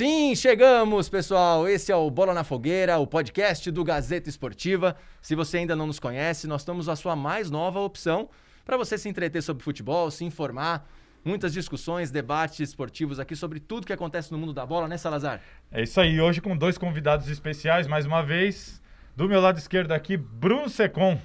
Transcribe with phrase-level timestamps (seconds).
[0.00, 1.68] Sim, chegamos, pessoal.
[1.68, 4.96] Esse é o Bola na Fogueira, o podcast do Gazeta Esportiva.
[5.20, 8.30] Se você ainda não nos conhece, nós estamos a sua mais nova opção
[8.64, 10.88] para você se entreter sobre futebol, se informar.
[11.22, 15.42] Muitas discussões, debates esportivos aqui sobre tudo que acontece no mundo da bola, né, Salazar?
[15.70, 16.18] É isso aí.
[16.18, 18.80] Hoje com dois convidados especiais, mais uma vez.
[19.14, 21.20] Do meu lado esquerdo aqui, Bruno Secom.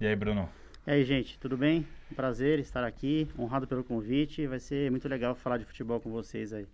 [0.00, 0.48] E aí, Bruno?
[0.86, 1.86] E aí, gente, tudo bem?
[2.10, 4.46] Um prazer estar aqui, honrado pelo convite.
[4.46, 6.66] Vai ser muito legal falar de futebol com vocês aí.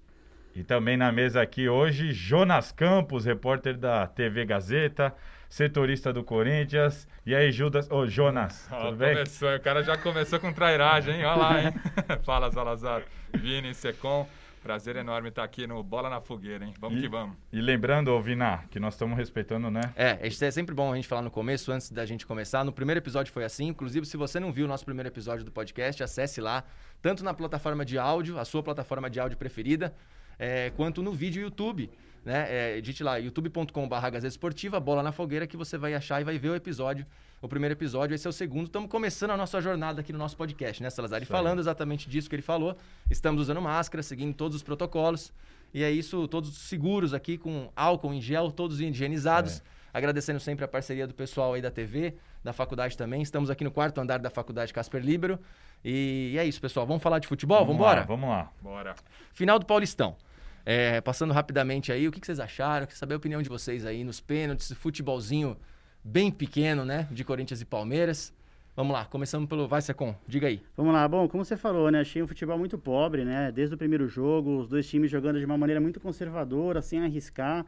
[0.55, 5.15] E também na mesa aqui hoje, Jonas Campos, repórter da TV Gazeta,
[5.49, 7.07] setorista do Corinthians.
[7.25, 9.15] E aí, Judas, ô oh, Jonas, oh, tudo bem?
[9.15, 11.25] Começou, o cara já começou com trairagem, hein?
[11.25, 11.73] Olha lá, hein?
[12.25, 13.03] Fala, Salazar.
[13.33, 14.29] Vini, Secom.
[14.63, 16.75] Prazer enorme estar aqui no Bola na Fogueira, hein?
[16.79, 17.35] Vamos e, que vamos.
[17.51, 19.81] E lembrando, Vina, que nós estamos respeitando, né?
[19.97, 22.63] É, é sempre bom a gente falar no começo, antes da gente começar.
[22.63, 23.69] No primeiro episódio foi assim.
[23.69, 26.63] Inclusive, se você não viu o nosso primeiro episódio do podcast, acesse lá,
[27.01, 29.95] tanto na plataforma de áudio, a sua plataforma de áudio preferida,
[30.41, 31.91] é, quanto no vídeo YouTube.
[32.25, 32.47] Né?
[32.49, 36.39] É, digite lá, youtube.com.br Gazeta Esportiva, Bola na Fogueira, que você vai achar e vai
[36.39, 37.07] ver o episódio.
[37.43, 38.67] O primeiro episódio, esse é o segundo.
[38.67, 41.23] Estamos começando a nossa jornada aqui no nosso podcast, né, Salazar?
[41.23, 42.77] E falando exatamente disso que ele falou.
[43.11, 45.33] Estamos usando máscara, seguindo todos os protocolos.
[45.73, 49.61] E é isso, todos seguros aqui, com álcool em gel, todos higienizados.
[49.61, 49.63] É.
[49.93, 53.23] Agradecendo sempre a parceria do pessoal aí da TV, da faculdade também.
[53.23, 55.39] Estamos aqui no quarto andar da faculdade Casper Libero.
[55.83, 56.87] E, e é isso, pessoal.
[56.87, 57.61] Vamos falar de futebol?
[57.61, 58.05] Vamos embora?
[58.05, 58.53] Vamos lá.
[58.61, 58.95] Bora.
[59.33, 60.17] Final do Paulistão.
[60.65, 62.87] É, passando rapidamente aí, o que, que vocês acharam?
[62.87, 65.57] Quer saber a opinião de vocês aí nos pênaltis, futebolzinho
[66.05, 67.09] bem pequeno, né?
[67.11, 68.33] De Corinthians e Palmeiras.
[68.77, 69.83] Vamos lá, começando pelo Vai
[70.27, 70.63] diga aí.
[70.77, 72.01] Vamos lá, bom, como você falou, né?
[72.01, 73.51] Achei um futebol muito pobre, né?
[73.53, 77.67] Desde o primeiro jogo, os dois times jogando de uma maneira muito conservadora, sem arriscar,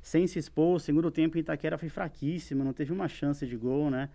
[0.00, 0.76] sem se expor.
[0.76, 4.08] O segundo tempo em Itaquera foi fraquíssimo, não teve uma chance de gol, né?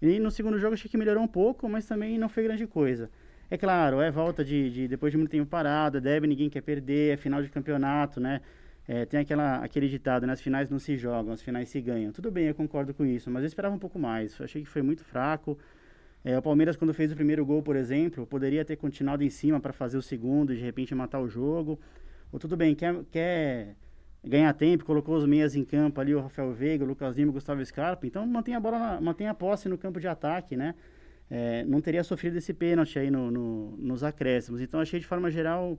[0.00, 3.10] E no segundo jogo achei que melhorou um pouco, mas também não foi grande coisa.
[3.54, 7.14] É claro, é volta de, de depois de muito tempo parado, deve ninguém quer perder,
[7.14, 8.40] é final de campeonato, né?
[8.88, 10.32] É, tem aquela, aquele ditado, né?
[10.32, 12.10] As finais não se jogam, as finais se ganham.
[12.10, 14.36] Tudo bem, eu concordo com isso, mas eu esperava um pouco mais.
[14.40, 15.56] Eu achei que foi muito fraco.
[16.24, 19.60] É, o Palmeiras, quando fez o primeiro gol, por exemplo, poderia ter continuado em cima
[19.60, 21.78] para fazer o segundo e de repente matar o jogo.
[22.32, 23.76] Ou tudo bem, quer, quer
[24.24, 27.34] ganhar tempo, colocou os meias em campo ali, o Rafael Veiga, o Lucas Lima, o
[27.34, 28.04] Gustavo Scarpa.
[28.04, 30.74] Então mantém a bola, mantém a posse no campo de ataque, né?
[31.30, 34.60] É, não teria sofrido esse pênalti aí no, no, nos acréscimos.
[34.60, 35.78] Então achei de forma geral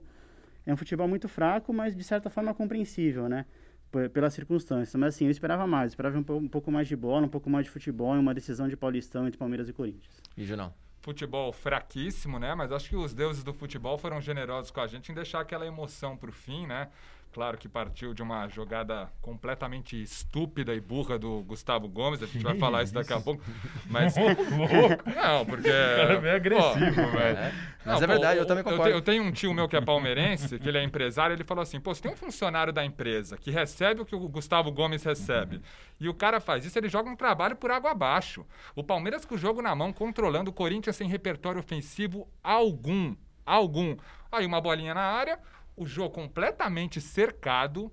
[0.66, 3.46] é um futebol muito fraco, mas de certa forma compreensível, né?
[3.90, 4.94] P pelas circunstâncias.
[4.96, 7.48] Mas assim, eu esperava mais, eu esperava um, um, pouco mais de bola, um pouco
[7.48, 10.20] mais de futebol e uma decisão de Paulistão entre Palmeiras e Corinthians.
[10.36, 10.74] E Junão?
[11.00, 12.52] Futebol fraquíssimo, né?
[12.56, 15.64] Mas acho que os deuses do futebol foram generosos com a gente em deixar aquela
[15.64, 16.88] emoção pro fim, né?
[17.36, 22.22] Claro que partiu de uma jogada completamente estúpida e burra do Gustavo Gomes.
[22.22, 23.44] A gente vai falar isso daqui a pouco.
[23.90, 24.16] Mas.
[24.16, 25.04] louco!
[25.14, 25.68] Não, porque.
[25.68, 27.36] O cara é meio agressivo, velho.
[27.36, 27.52] É.
[27.84, 28.88] Mas não, é verdade, pô, eu também concordo.
[28.88, 31.78] Eu, tenho um tio meu que é palmeirense, que ele é empresário, ele falou assim:
[31.78, 35.56] pô, se tem um funcionário da empresa que recebe o que o Gustavo Gomes recebe,
[35.56, 35.62] uhum.
[36.00, 38.46] e o cara faz isso, ele joga um trabalho por água abaixo.
[38.74, 43.14] O Palmeiras com o jogo na mão, controlando o Corinthians sem repertório ofensivo algum.
[43.44, 43.94] Algum.
[44.32, 45.38] Aí uma bolinha na área,
[45.76, 47.92] o jogo completamente cercado.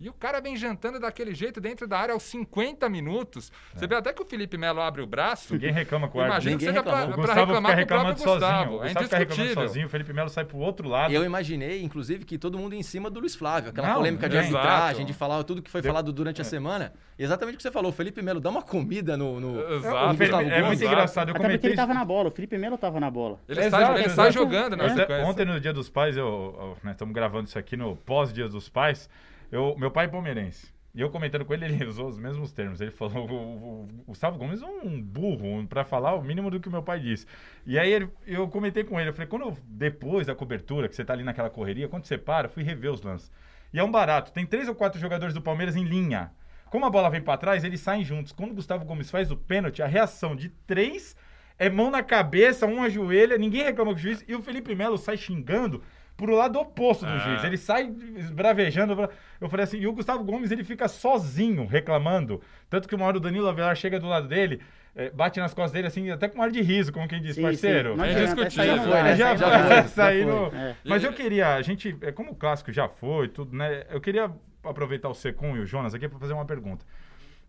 [0.00, 3.50] E o cara vem jantando daquele jeito dentro da área aos 50 minutos.
[3.74, 3.78] É.
[3.78, 5.54] Você vê até que o Felipe Melo abre o braço.
[5.54, 6.50] Ninguém reclama com o árbitro.
[6.50, 8.38] Imagina que seja pra, pra reclamar com o próprio Gustavo.
[8.38, 8.78] Sozinho.
[8.78, 11.12] O é Gustavo fica reclamando sozinho, o Felipe Melo sai pro outro lado.
[11.12, 13.70] Eu imaginei, inclusive, que todo mundo em cima do Luiz Flávio.
[13.70, 14.40] Aquela Não, polêmica de é.
[14.40, 15.90] arbitragem, de falar tudo que foi Deu...
[15.90, 16.42] falado durante é.
[16.42, 16.92] a semana.
[17.18, 17.90] Exatamente o que você falou.
[17.90, 20.12] O Felipe Melo dá uma comida no, no, Exato.
[20.12, 21.30] no Gustavo É muito engraçado.
[21.30, 22.28] Eu Até porque ele tava na bola.
[22.28, 23.40] O Felipe Melo tava na bola.
[23.48, 25.26] Ele, Exato, sai, ele sai jogando na sequência.
[25.26, 29.10] Ontem, no Dia dos Pais, eu, né, estamos gravando isso aqui no pós-Dia dos Pais.
[29.50, 30.72] Eu, meu pai é palmeirense.
[30.94, 32.80] E eu comentando com ele, ele usou os mesmos termos.
[32.80, 36.68] Ele falou: o, o, Gustavo Gomes é um burro, para falar o mínimo do que
[36.68, 37.26] o meu pai disse.
[37.66, 40.96] E aí ele, eu comentei com ele: eu falei, quando eu, depois da cobertura, que
[40.96, 43.30] você tá ali naquela correria, quando você para, eu fui rever os lances.
[43.72, 44.32] E é um barato.
[44.32, 46.32] Tem três ou quatro jogadores do Palmeiras em linha.
[46.70, 48.32] Como a bola vem para trás, eles saem juntos.
[48.32, 51.16] Quando o Gustavo Gomes faz o pênalti, a reação de três
[51.58, 54.96] é mão na cabeça, um ajoelha, ninguém reclama com o juiz, e o Felipe Melo
[54.96, 55.82] sai xingando
[56.18, 57.18] pro lado oposto do ah.
[57.18, 57.44] juiz.
[57.44, 57.90] Ele sai
[58.32, 59.08] bravejando.
[59.40, 62.42] Eu falei assim, e o Gustavo Gomes ele fica sozinho reclamando.
[62.68, 64.60] Tanto que uma hora o Danilo Avelar chega do lado dele,
[64.96, 67.36] é, bate nas costas dele assim, até com um ar de riso, como quem diz,
[67.36, 67.94] sim, parceiro.
[67.94, 68.02] Sim.
[68.02, 68.66] É discutível.
[68.66, 69.16] Já foi, né?
[69.16, 70.24] Já, já foi.
[70.24, 70.46] No...
[70.48, 70.76] É.
[70.84, 73.84] Mas eu queria, a gente, é, como o clássico já foi, tudo, né?
[73.88, 74.30] Eu queria
[74.64, 76.84] aproveitar o Secum e o Jonas aqui para fazer uma pergunta.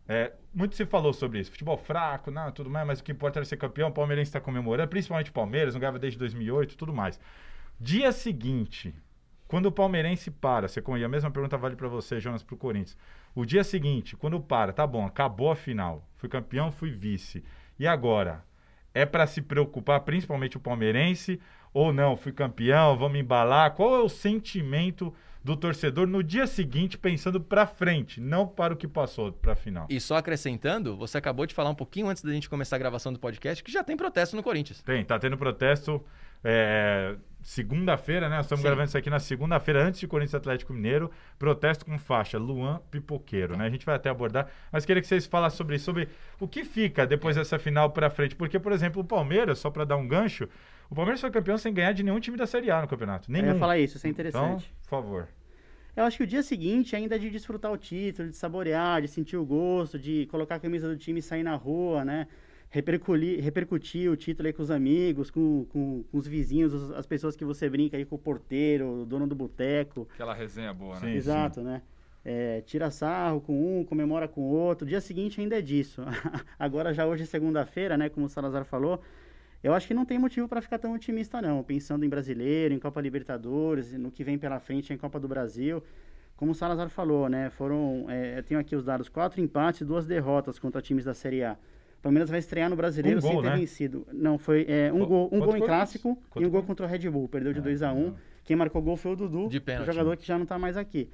[0.07, 1.51] É, muito se falou sobre isso.
[1.51, 3.89] Futebol fraco, não, tudo mais, mas o que importa é ser campeão.
[3.89, 7.19] O Palmeirense está comemorando, principalmente o Palmeiras, não ganhava desde 2008, tudo mais.
[7.81, 8.93] Dia seguinte,
[9.47, 12.57] quando o palmeirense para, você e a mesma pergunta vale para você, Jonas, para o
[12.57, 12.97] Corinthians.
[13.33, 17.41] O dia seguinte, quando para, tá bom, acabou a final, fui campeão, fui vice.
[17.79, 18.43] E agora?
[18.93, 21.39] É para se preocupar, principalmente o palmeirense,
[21.73, 22.17] ou não?
[22.17, 23.73] Fui campeão, vamos embalar?
[23.75, 28.77] Qual é o sentimento do torcedor no dia seguinte pensando para frente, não para o
[28.77, 29.87] que passou para a final.
[29.89, 33.13] E só acrescentando, você acabou de falar um pouquinho antes da gente começar a gravação
[33.13, 34.81] do podcast que já tem protesto no Corinthians.
[34.81, 36.03] Tem, tá tendo protesto
[36.43, 38.37] é, segunda-feira, né?
[38.37, 38.67] Nós estamos Sim.
[38.67, 41.09] gravando isso aqui na segunda-feira, antes de Corinthians Atlético Mineiro.
[41.37, 43.65] Protesto com faixa, Luan Pipoqueiro, né?
[43.65, 46.07] A gente vai até abordar, mas queria que vocês falassem sobre isso, sobre
[46.39, 48.35] o que fica depois dessa final para frente.
[48.35, 50.47] Porque, por exemplo, o Palmeiras, só para dar um gancho,
[50.89, 53.29] o Palmeiras foi campeão sem ganhar de nenhum time da Série A no campeonato.
[53.29, 53.47] Eu Nenhum.
[53.53, 54.73] ia falar isso, isso é Então, interessante.
[54.83, 55.27] por favor.
[55.95, 59.07] Eu acho que o dia seguinte ainda é de desfrutar o título, de saborear, de
[59.07, 62.27] sentir o gosto, de colocar a camisa do time e sair na rua, né?
[62.71, 67.05] Repercutir, repercutir o título aí com os amigos, com, com, com os vizinhos, os- as
[67.07, 70.07] pessoas que você brinca aí com o porteiro, o dono do boteco.
[70.13, 71.07] Aquela resenha boa, né?
[71.11, 71.15] Sim.
[71.15, 71.81] Exato, né?
[72.23, 74.87] É, tira sarro com um, comemora com o outro.
[74.87, 76.03] Dia seguinte ainda é disso.
[76.59, 78.07] Agora, já hoje, é segunda-feira, né?
[78.07, 79.01] Como o Salazar falou,
[79.63, 81.63] eu acho que não tem motivo para ficar tão otimista, não.
[81.63, 85.81] Pensando em brasileiro, em Copa Libertadores, no que vem pela frente em Copa do Brasil.
[86.37, 87.49] Como o Salazar falou, né?
[87.49, 88.05] Foram.
[88.09, 91.43] é, eu tenho aqui os dados: quatro empates e duas derrotas contra times da Série
[91.43, 91.57] A.
[91.99, 93.57] O Palmeiras vai estrear no brasileiro Um sem gol, ter né?
[93.57, 94.07] vencido.
[94.13, 96.89] Não, foi é, um gol, um gol em clássico Quanto e um gol contra o
[96.89, 97.27] Red Bull.
[97.27, 98.13] Perdeu de Ah, 2 a 1 um.
[98.45, 99.85] Quem marcou gol foi o Dudu, De o pênalti.
[99.85, 101.09] jogador que já não está mais aqui.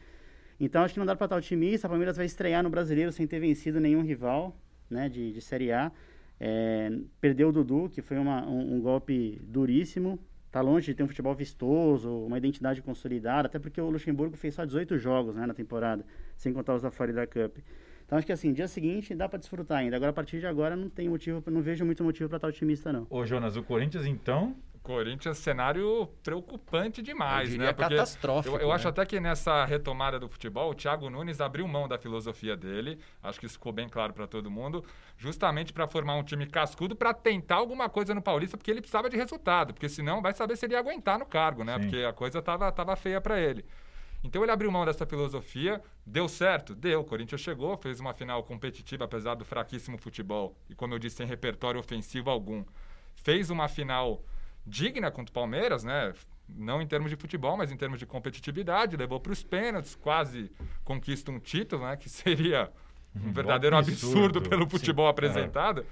[0.59, 1.87] Então acho que não dá para estar otimista.
[1.87, 4.55] O Palmeiras vai estrear no brasileiro sem ter vencido nenhum rival
[4.89, 5.91] né, de, de Série A.
[6.39, 10.19] É, perdeu o Dudu, que foi uma- um, um golpe duríssimo.
[10.47, 14.53] Está longe de ter um futebol vistoso, uma identidade consolidada, até porque o Luxemburgo fez
[14.53, 16.05] só 18 jogos né, na temporada,
[16.37, 17.57] sem contar os da Florida Cup.
[18.05, 19.95] Então acho que assim, dia seguinte dá para desfrutar ainda.
[19.95, 22.93] Agora, a partir de agora, não tem motivo, não vejo muito motivo para estar otimista,
[22.93, 23.07] não.
[23.09, 24.55] Ô, Jonas, o Corinthians, então,
[24.85, 27.73] Corinthians, cenário preocupante demais, Eu diria né?
[27.73, 28.75] Porque catastrófico, Eu, eu né?
[28.75, 32.99] acho até que nessa retomada do futebol, o Thiago Nunes abriu mão da filosofia dele.
[33.23, 34.85] Acho que isso ficou bem claro para todo mundo,
[35.17, 39.09] justamente para formar um time cascudo para tentar alguma coisa no Paulista, porque ele precisava
[39.09, 41.73] de resultado, porque senão vai saber se ele ia aguentar no cargo, né?
[41.73, 41.79] Sim.
[41.81, 43.65] Porque a coisa tava, tava feia para ele.
[44.25, 46.73] Então ele abriu mão dessa filosofia, deu certo?
[46.73, 47.01] Deu.
[47.01, 50.57] O Corinthians chegou, fez uma final competitiva, apesar do fraquíssimo futebol.
[50.67, 52.65] E como eu disse, sem repertório ofensivo algum.
[53.15, 54.23] Fez uma final
[54.65, 56.11] digna contra o Palmeiras, né?
[56.49, 58.97] Não em termos de futebol, mas em termos de competitividade.
[58.97, 60.51] Levou para os pênaltis, quase
[60.83, 61.95] conquista um título, né?
[61.95, 62.71] Que seria
[63.15, 64.69] um verdadeiro absurdo, pelo Sim.
[64.69, 65.11] futebol É.
[65.11, 65.85] apresentado.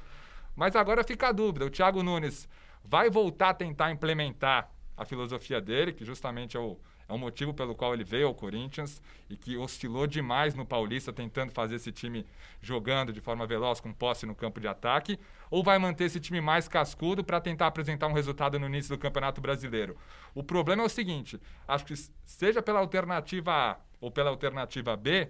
[0.55, 1.65] Mas agora fica a dúvida.
[1.65, 2.49] O Thiago Nunes
[2.83, 7.53] vai voltar a tentar implementar a filosofia dele, que justamente é o, é o motivo
[7.53, 11.91] pelo qual ele veio ao Corinthians e que oscilou demais no Paulista, tentando fazer esse
[11.91, 12.25] time
[12.61, 15.19] jogando de forma veloz, com posse no campo de ataque,
[15.49, 18.99] ou vai manter esse time mais cascudo para tentar apresentar um resultado no início do
[18.99, 19.97] Campeonato Brasileiro?
[20.33, 25.29] O problema é o seguinte: acho que seja pela alternativa A ou pela alternativa B,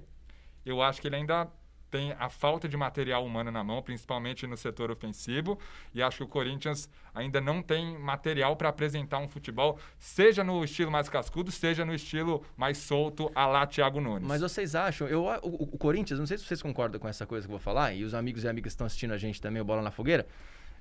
[0.65, 1.51] eu acho que ele ainda
[1.93, 5.59] tem a falta de material humano na mão, principalmente no setor ofensivo,
[5.93, 10.63] e acho que o Corinthians ainda não tem material para apresentar um futebol, seja no
[10.63, 14.27] estilo mais cascudo, seja no estilo mais solto, a lá Thiago Nunes.
[14.27, 17.45] Mas vocês acham, eu, o, o Corinthians, não sei se vocês concordam com essa coisa
[17.45, 19.65] que eu vou falar, e os amigos e amigas estão assistindo a gente também, o
[19.65, 20.25] Bola na Fogueira,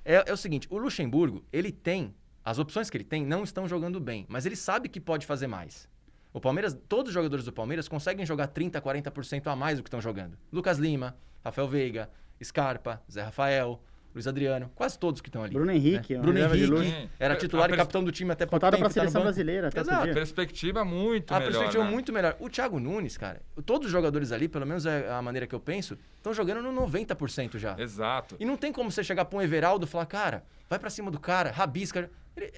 [0.03, 3.67] é, é o seguinte, o Luxemburgo, ele tem, as opções que ele tem não estão
[3.67, 5.87] jogando bem, mas ele sabe que pode fazer mais.
[6.33, 9.87] O Palmeiras, todos os jogadores do Palmeiras conseguem jogar 30, 40% a mais do que
[9.87, 10.37] estão jogando.
[10.51, 12.09] Lucas Lima, Rafael Veiga,
[12.43, 13.79] Scarpa, Zé Rafael,
[14.15, 15.53] Luiz Adriano, quase todos que estão ali.
[15.53, 16.21] Bruno Henrique, né?
[16.21, 18.81] Bruno Henrique, era A titular e pers- capitão do time até pouco Contado tempo.
[18.83, 19.25] para a tá no seleção banco.
[19.33, 20.03] brasileira até Exato.
[20.05, 20.13] dia.
[20.13, 21.51] Perspectiva muito A melhor.
[21.51, 21.89] perspectiva né?
[21.91, 22.35] muito melhor.
[22.39, 25.59] O Thiago Nunes, cara, todos os jogadores ali, pelo menos é a maneira que eu
[25.59, 27.75] penso, estão jogando no 90% já.
[27.79, 28.35] Exato.
[28.39, 31.09] E não tem como você chegar pra um Everaldo e falar, cara, vai pra cima
[31.09, 32.09] do cara, rabisca.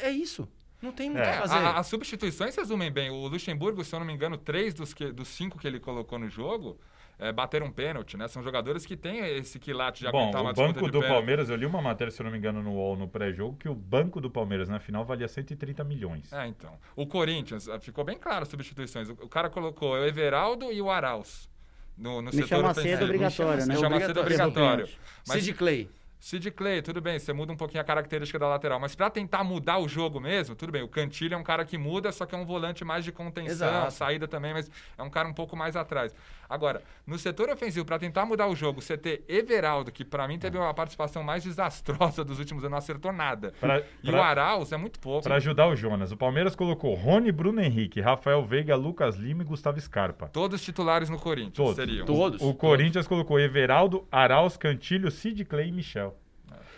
[0.02, 0.48] É isso.
[0.86, 1.56] Não tem muito o É, que fazer.
[1.56, 3.10] a- as substituições se resumem bem.
[3.10, 6.20] O Luxemburgo, se eu não me engano, três dos, que- dos cinco que ele colocou
[6.20, 6.78] no jogo
[7.18, 8.28] é, bateram pênalti, né?
[8.28, 11.00] São jogadores que têm esse quilate de Bom, aguentar uma o banco do.
[11.02, 13.70] Palmeiras, eu li uma matéria, se eu não me engano, no UOL, no pré-jogo, que
[13.70, 16.32] o banco do Palmeiras na final valia 130 milhões.
[16.34, 16.78] É, então.
[16.96, 19.08] O Corinthians, ah, ficou bem claro as substituições.
[19.10, 21.50] O, o cara colocou o Everaldo e o Arauz
[21.98, 23.04] no, no Michel setor Macedo ofensivo.
[23.06, 23.74] obrigatório, né?
[23.74, 24.90] Michel Macedo obrigatório.
[25.26, 25.90] Mas Sid Clay.
[26.26, 29.44] Sid Clay, tudo bem, você muda um pouquinho a característica da lateral, mas pra tentar
[29.44, 32.34] mudar o jogo mesmo, tudo bem, o Cantilho é um cara que muda, só que
[32.34, 33.92] é um volante mais de contenção, Exato.
[33.94, 34.68] saída também, mas
[34.98, 36.16] é um cara um pouco mais atrás.
[36.50, 40.40] Agora, no setor ofensivo, pra tentar mudar o jogo, você ter Everaldo, que pra mim
[40.40, 43.54] teve uma participação mais desastrosa dos últimos anos, não acertou nada.
[43.60, 45.24] Pra- E pra- o Arauz é muito pouco.
[45.24, 49.46] Para ajudar o Jonas, o Palmeiras colocou Rony, Bruno Henrique, Rafael Veiga, Lucas Lima e
[49.46, 50.28] Gustavo Scarpa.
[50.30, 51.76] Todos titulares no Corinthians Todos.
[51.76, 52.06] seriam.
[52.08, 52.42] Todos.
[52.42, 56.15] O Corinthians colocou Everaldo, Arauz, Cantilho, Sid Clay e Michel.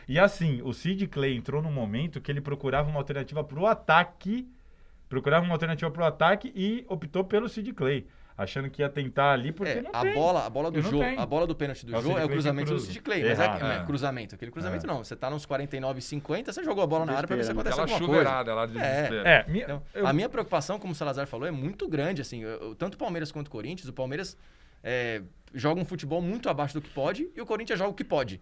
[0.08, 4.48] E assim, o Sid Clay entrou num momento que ele procurava uma alternativa pro ataque,
[5.10, 8.08] procurava uma alternativa pro ataque e optou pelo Sid Clay.
[8.40, 10.14] achando que ia tentar ali, porque É, não a tem.
[10.14, 12.28] bola, a bola do jogo, a bola do pênalti do É o jogo é o
[12.28, 12.80] que cruzamento do.
[12.80, 13.84] Sid Clay, mas é, é, É.
[13.84, 14.88] cruzamento, aquele cruzamento É.
[14.88, 17.52] não, você tá nos 49 50, você jogou a bola na área pra ver se
[17.52, 18.54] Desespero, acontece Aquela alguma coisa.
[18.54, 19.22] lá de É.
[19.40, 22.22] É, minha, Então, eu- A minha preocupação, como o Salazar falou, é muito grande.
[22.22, 23.90] Assim, eu- eu- tanto o Palmeiras quanto o Corinthians.
[23.90, 24.38] O Palmeiras
[24.84, 28.04] é, joga um futebol muito abaixo do que pode e o Corinthians joga o que
[28.04, 28.40] pode.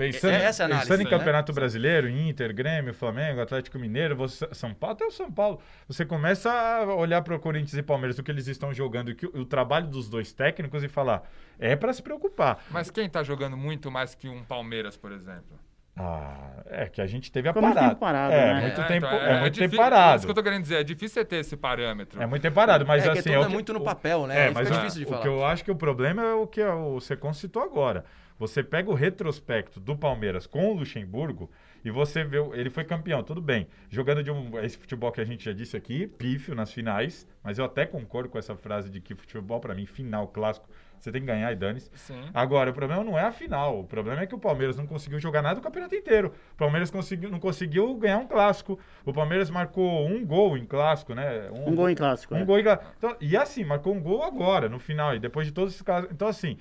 [0.00, 1.10] Pensando, É- essa é análise, pensando em né?
[1.10, 5.60] Campeonato Brasileiro, Inter, Grêmio, Flamengo, Atlético Mineiro, você- São Paulo, até o São Paulo.
[5.86, 9.14] Você começa a olhar para o Corinthians e Palmeiras, o que eles estão jogando, e
[9.14, 11.22] que o, o trabalho dos dois técnicos e falar,
[11.58, 12.58] é para se preocupar.
[12.70, 15.58] Mas quem tá jogando muito mais que um Palmeiras, por exemplo?
[16.02, 17.90] Ah, é que a gente teve a Ficou muito parada.
[17.94, 18.60] tempo parado, é, né?
[18.62, 20.16] muito É, tempo, então, é, muito difí- tempo parado.
[20.16, 22.22] Isso que eu tô querendo dizer, é difícil você ter esse parâmetro.
[22.22, 23.22] É muito tempo parado, mas é assim...
[23.24, 24.46] tudo o é que- muito no o- papel, né?
[24.46, 25.22] É, mas fica o- difícil de o falar.
[25.22, 28.04] que eu acho que o problema é o que o Secon citou agora.
[28.40, 31.50] Você pega o retrospecto do Palmeiras com o Luxemburgo
[31.84, 33.66] e você vê, ele foi campeão, tudo bem.
[33.90, 37.58] Jogando de um, esse futebol que a gente já disse aqui, pífio nas finais, mas
[37.58, 40.66] eu até concordo com essa frase de que futebol, para mim, final, clássico,
[40.98, 41.90] você tem que ganhar e dane-se.
[41.94, 42.18] Sim.
[42.32, 43.80] Agora, o problema não é a final.
[43.80, 46.32] O problema é que o Palmeiras não conseguiu jogar nada o campeonato inteiro.
[46.54, 48.78] O Palmeiras conseguiu, não conseguiu ganhar um clássico.
[49.04, 51.50] O Palmeiras marcou um gol em clássico, né?
[51.52, 52.34] Um gol em clássico.
[52.34, 52.44] Um é.
[52.46, 52.90] gol em clássico.
[52.96, 56.10] Então, e assim, marcou um gol agora, no final, e depois de todos esses casos.
[56.10, 56.58] Então, assim,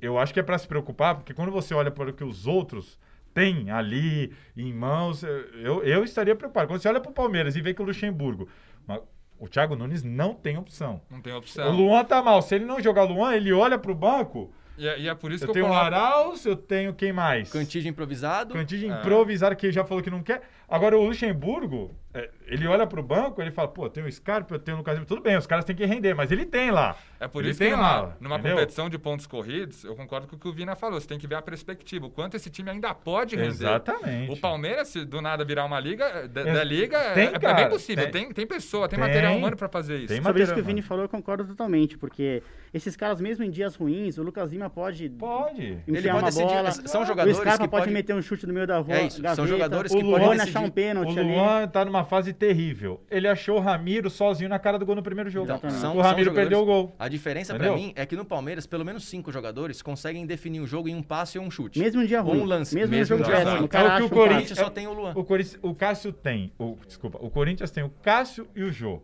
[0.00, 2.46] eu acho que é para se preocupar, porque quando você olha para o que os
[2.46, 2.98] outros
[3.32, 6.68] têm ali em mãos, eu, eu estaria preocupado.
[6.68, 8.48] Quando você olha para o Palmeiras e vê que o Luxemburgo.
[8.86, 9.00] mas
[9.38, 11.00] O Thiago Nunes não tem opção.
[11.10, 11.70] Não tem O opção.
[11.72, 12.40] Luan tá mal.
[12.42, 14.52] Se ele não jogar Luan, ele olha pro banco.
[14.78, 15.86] E, é- e é por isso Eu que tenho eu o coloco...
[15.86, 17.50] Arauz, eu tenho quem mais?
[17.52, 18.54] Cantígio improvisado.
[18.54, 18.98] Cantígio É.
[19.00, 20.42] improvisado, que já falou que não quer.
[20.68, 24.58] Agora, o Luxemburgo, é, ele olha pro banco, ele fala, pô, tem o Scarpa, eu
[24.58, 25.06] tenho o Lucas Lima.
[25.06, 26.96] Tudo bem, os caras têm que render, mas ele tem lá.
[27.20, 28.56] É por Ele isso que tem numa, lá, numa entendeu?
[28.56, 31.00] competição de pontos corridos, eu concordo com o que o Vina falou.
[31.00, 32.06] Você tem que ver a perspectiva.
[32.06, 33.48] O quanto esse time ainda pode render.
[33.48, 34.32] Exatamente.
[34.32, 37.38] O Palmeiras, se do nada virar uma liga, da, Ex- da liga, é- Tem, é,
[37.38, 38.04] cara, bem possível.
[38.10, 38.24] tem.
[38.24, 39.06] Tem, tem pessoa, tem, Tem.
[39.08, 40.08] material humano pra fazer isso.
[40.08, 40.88] Tem Sobre isso que o Vini mano.
[40.88, 42.42] falou, eu concordo totalmente, porque
[42.72, 45.62] esses caras, mesmo em dias ruins, o Lucas Lima pode Pode.
[45.62, 46.44] Ele pode uma decidir.
[46.46, 46.70] bola.
[46.72, 48.94] São o jogadores Scarpa que pode pode- meter um chute no meio da rua.
[48.96, 51.34] É isso, são gaveta, jogadores o que podem achar um pênalti O ali.
[51.34, 53.00] Luan tá numa fase terrível.
[53.10, 55.50] Ele achou o Ramiro sozinho na cara do gol no primeiro jogo.
[55.52, 56.94] Então, são- o Ramiro perdeu o gol.
[56.98, 57.82] A diferença pra Entendeu?
[57.86, 61.02] mim é que no Palmeiras, pelo menos cinco jogadores conseguem definir o jogo em um
[61.02, 61.78] passe ou um chute.
[61.78, 62.40] Mesmo em dia ruim.
[62.40, 62.74] um lance.
[62.74, 63.50] Mesmo, Mesmo em jogo péssimo.
[63.56, 63.64] ruim.
[63.64, 64.54] O cara É o que o um Corinthians- passe.
[64.54, 65.12] Corinthians só tem o Luan.
[65.14, 66.52] O, Corinthians- o Cássio tem.
[66.58, 69.02] O, desculpa, o Corinthians tem o Cássio e o Jô.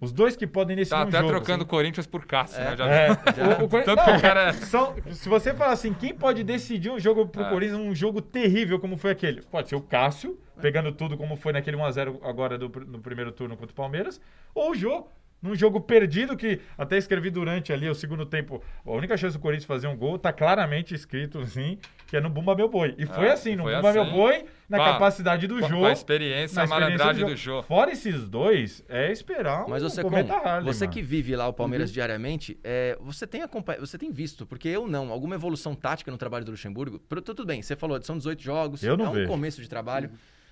[0.00, 1.28] Os dois que podem decidir Tá um até jogo.
[1.30, 2.76] trocando Corinthians por Cássio, né?
[2.76, 3.14] Já É, já-
[3.60, 6.14] o, o Corinthians- Tanto que não, o cara é- são- se você falar assim, quem
[6.14, 7.48] pode decidir um jogo pro É.
[7.48, 9.40] Corinthians, um jogo terrível como foi aquele?
[9.42, 13.56] Pode ser o Cássio, pegando tudo como foi naquele 1x0 agora do, no primeiro turno
[13.56, 14.20] contra o Palmeiras,
[14.54, 15.06] ou o Jô,
[15.40, 18.62] num jogo perdido que até escrevi durante ali o segundo tempo.
[18.84, 21.78] A única chance do Corinthians fazer um gol tá claramente escrito assim,
[22.14, 22.94] que é no Bumba Meu Boi.
[22.96, 24.12] E foi É, assim, no foi Bumba Meu assim.
[24.12, 25.78] Boi, na Com a- capacidade do com a- Jô.
[25.80, 27.60] com a experiência, na a malandragem do Jô.
[27.64, 30.92] Fora esses dois, é esperar um Mas você, como, Harley, você mano.
[30.94, 31.94] que vive lá o Palmeiras Uhum.
[31.94, 36.16] diariamente, é, você, tem acompanha- você tem visto, porque eu não, alguma evolução tática no
[36.16, 37.00] trabalho do Luxemburgo.
[37.24, 39.28] Tudo bem, você falou, são 18 jogos, Eu não é um vejo.
[39.28, 40.10] começo de trabalho,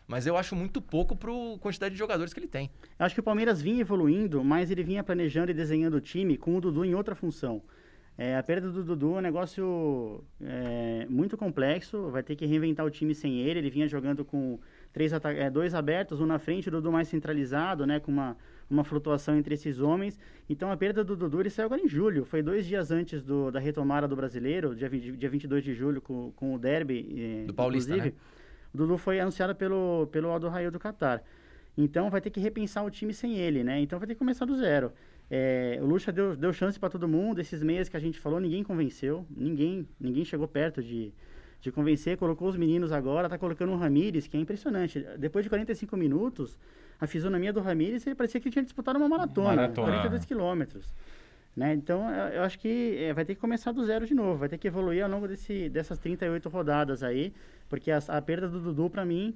[0.09, 2.71] mas eu acho muito pouco para quantidade de jogadores que ele tem.
[2.99, 6.37] Eu acho que o Palmeiras vinha evoluindo, mas ele vinha planejando e desenhando o time
[6.37, 7.62] com o Dudu em outra função.
[8.23, 12.87] É, a perda do Dudu é um negócio é, muito complexo, vai ter que reinventar
[12.87, 13.59] o time sem ele.
[13.59, 14.61] Ele vinha jogando com
[14.93, 18.37] três é, dois abertos, um na frente, o Dudu mais centralizado, né, com uma,
[18.71, 20.21] uma flutuação entre esses homens.
[20.49, 23.50] Então a perda do Dudu ele saiu agora em julho, foi dois dias antes do,
[23.50, 27.43] da retomada do brasileiro, dia, 20, dia 22 de julho, com, com o Derby.
[27.43, 28.12] eh, Do Paulista, né?
[28.73, 31.25] O Dudu foi anunciado pelo, pelo Aldo Raio do Qatar.
[31.76, 33.81] Então vai ter que repensar o time sem ele, né?
[33.81, 34.93] Então vai ter que começar do zero.
[35.35, 37.41] É, o Lucha deu, deu chance para todo mundo.
[37.41, 39.25] Esses meias que a gente falou, ninguém convenceu.
[39.35, 41.11] Ninguém, ninguém chegou perto de,
[41.59, 42.19] de convencer.
[42.19, 45.03] Colocou os meninos agora, tá colocando o Ramires, que é impressionante.
[45.17, 46.59] Depois de 45 minutos,
[47.01, 49.87] a fisionomia do Ramires, parecia que ele tinha disputado uma maratona, Maratona.
[49.87, 50.93] 42 quilômetros.
[51.57, 51.73] Né?
[51.73, 54.37] Então, eu eu acho que é, vai ter que começar do zero de novo.
[54.37, 57.33] Vai ter que evoluir ao longo desse, dessas 38 rodadas aí.
[57.71, 59.35] Porque a, a perda do Dudu, para mim,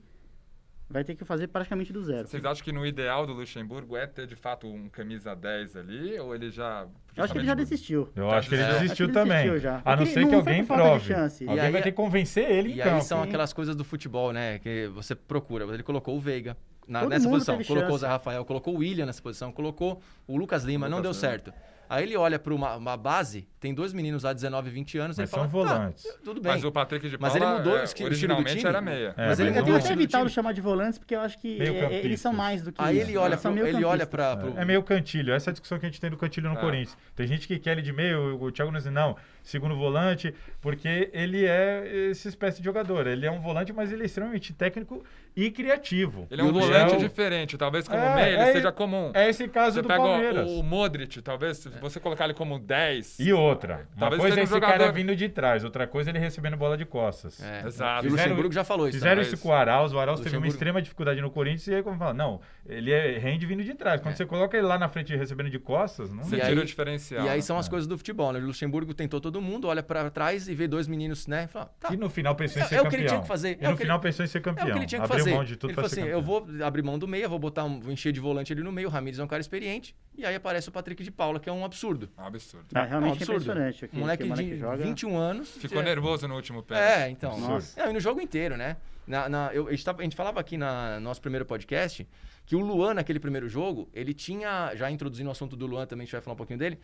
[0.88, 2.28] vai ter que fazer praticamente do zero.
[2.28, 6.18] Vocês acham que no ideal do Luxemburgo é ter de fato um camisa 10 ali?
[6.18, 6.86] Ou ele já.
[7.16, 8.08] Eu acho que ele já desistiu.
[8.14, 8.78] Eu acho que ele É.
[8.78, 9.48] desistiu também.
[9.84, 11.14] A não ser que alguém prove.
[11.14, 14.58] Alguém vai ter que convencer ele em E aí são aquelas coisas do futebol, né?
[14.58, 15.64] Que você procura.
[15.72, 17.98] Ele colocou o Veiga nessa posição, colocou o.
[17.98, 21.52] Zé Rafael, colocou o William nessa posição, colocou o Lucas Lima, não deu certo.
[21.88, 25.16] Aí ele olha para uma, uma base, tem dois meninos lá, 19 e 20 anos,
[25.16, 26.04] Mas ele fala, são volantes.
[26.04, 26.52] Tá, tudo bem.
[26.52, 28.56] Mas o Patrick de Mas Paula ele mudou é, o estilo- o estilo do originalmente
[28.58, 28.68] time.
[28.68, 29.14] era meia.
[29.16, 31.38] É, Mas ele mas Eu mudou o até evitado chamar de volantes, porque eu acho
[31.38, 33.08] que é- é- eles são mais do que Aí isso.
[33.10, 34.08] ele olha são ele olha campistas.
[34.08, 35.32] pra, pro- É meio cantilho.
[35.32, 36.60] Essa é a discussão que a gente tem do cantilho no É.
[36.60, 36.96] Corinthians.
[37.14, 41.44] Tem gente que quer ele de meio, o Thiago Nunes não, segundo volante, porque ele
[41.44, 43.06] é essa espécie de jogador.
[43.06, 45.04] Ele é um volante, mas ele é extremamente técnico
[45.36, 46.26] e criativo.
[46.30, 47.56] Ele é um o volante diferente.
[47.58, 49.10] Talvez como É, meia ele é- seja comum.
[49.14, 50.50] É esse caso Você do pega Palmeiras.
[50.50, 53.18] o, o Modric, talvez, se você colocar ele como 10.
[53.20, 56.12] E outra, uma Talvez coisa é esse jogador- cara vindo de trás, outra coisa é
[56.12, 57.40] ele recebendo bola de costas.
[57.42, 57.66] É.
[57.66, 58.04] Exato.
[58.04, 58.98] E o Fizeram- Luxemburgo já falou isso.
[58.98, 61.82] Fizeram isso com o Arauz, o Arauz teve uma extrema dificuldade no Corinthians e aí
[61.82, 64.00] como fala, não, ele é, rende vindo de trás.
[64.00, 64.16] Quando É.
[64.16, 67.24] você coloca ele lá na frente recebendo de costas, não Você tira aí- o diferencial.
[67.26, 68.38] E aí são as coisas do futebol, né?
[68.38, 71.44] O Luxemburgo tentou todo mundo, olha pra trás e vê dois meninos, né?
[71.44, 72.90] E fala, tá, E no final pensou em É- ser é o campeão.
[72.90, 74.38] que ele tinha que fazer, E é o no que final ele- pensou em ser
[74.38, 74.66] É campeão.
[74.68, 75.34] o que ele tinha que Abriu fazer.
[75.34, 76.18] mão de tudo ele pra falou ser assim: campeão.
[76.18, 78.72] eu vou abrir mão do meia, vou botar um, vou encher de volante ali no
[78.72, 78.88] meio.
[78.88, 79.94] O Ramires é um cara experiente.
[80.16, 82.08] E aí aparece o Patrick de Paula, que é um absurdo.
[82.16, 82.66] Um absurdo.
[82.74, 83.42] É realmente um absurdo.
[83.42, 83.90] impressionante.
[83.92, 84.84] Um moleque de moleque joga.
[84.84, 85.50] 21 anos.
[85.50, 87.04] Ficou é, nervoso no último pé.
[87.04, 87.38] É, então.
[87.38, 87.78] Nossa.
[87.82, 88.76] Não, e no jogo inteiro, né?
[89.06, 92.06] Na, na- eu- a, gente tava- a gente falava aqui na- no nosso primeiro podcast
[92.46, 94.74] que o Luan, naquele primeiro jogo, ele tinha.
[94.74, 96.78] Já introduzindo o assunto do Luan também, a gente vai falar um pouquinho dele.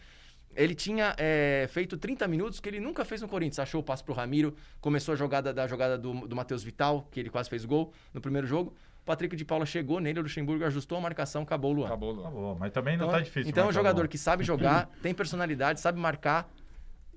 [0.55, 3.59] Ele tinha é, feito 30 minutos que ele nunca fez no Corinthians.
[3.59, 7.19] Achou o passe pro Ramiro, começou a jogada da jogada do, do Matheus Vital, que
[7.21, 8.77] ele quase fez gol no primeiro jogo.
[9.03, 11.87] O Patrick de Paula chegou nele, o Luxemburgo ajustou a marcação, acabou o Luan.
[11.87, 12.23] Acabou, Luan.
[12.29, 13.51] Acabou, mas também não Então, tá difícil.
[13.51, 16.49] então é um jogador que sabe jogar, tem personalidade, sabe marcar.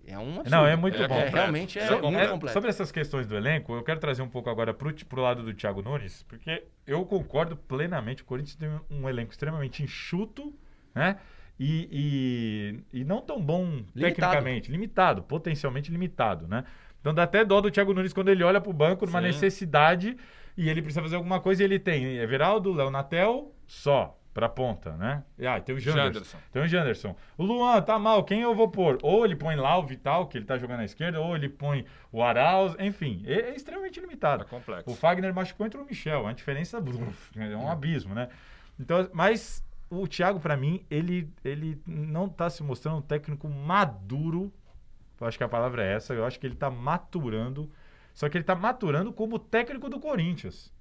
[0.07, 0.49] É um absurdo.
[0.51, 1.15] Não, é muito É bom.
[1.15, 2.53] É, realmente é So- muito É, completo.
[2.53, 5.41] Sobre essas questões do elenco, eu quero trazer um pouco agora pro, ti- pro lado
[5.43, 8.21] do Thiago Nunes, porque eu concordo plenamente.
[8.21, 10.53] O Corinthians tem um elenco extremamente enxuto,
[10.93, 11.17] né?
[11.59, 16.65] E, e, e não tão bom tecnicamente, limitado, potencialmente limitado, né?
[16.99, 19.27] Então dá até dó do Thiago Nunes quando ele olha pro banco numa Sim.
[19.27, 20.17] necessidade
[20.57, 24.91] e ele precisa fazer alguma coisa e ele tem Everaldo, Léo Natel, só pra ponta,
[24.97, 25.23] né?
[25.39, 26.07] E, ah, tem o Janderson.
[26.13, 26.37] Janderson.
[26.51, 27.15] Tem o Janderson.
[27.37, 28.97] O Luan tá mal, quem eu vou pôr?
[29.01, 31.85] Ou ele põe lá o Vital, que ele tá jogando à esquerda, ou ele põe
[32.11, 34.43] o Arauz, enfim, é, é extremamente É limitado.
[34.45, 34.89] complexo.
[34.91, 38.27] O Fagner machucou entre o Michel, a diferença é um abismo, né?
[38.77, 44.51] Então, mas o Thiago, pra mim, ele, ele não tá se mostrando um técnico maduro.
[45.19, 46.13] Eu acho que a palavra é essa.
[46.13, 47.71] Eu acho que ele tá maturando.
[48.15, 50.73] Só que ele tá maturando como técnico do Corinthians.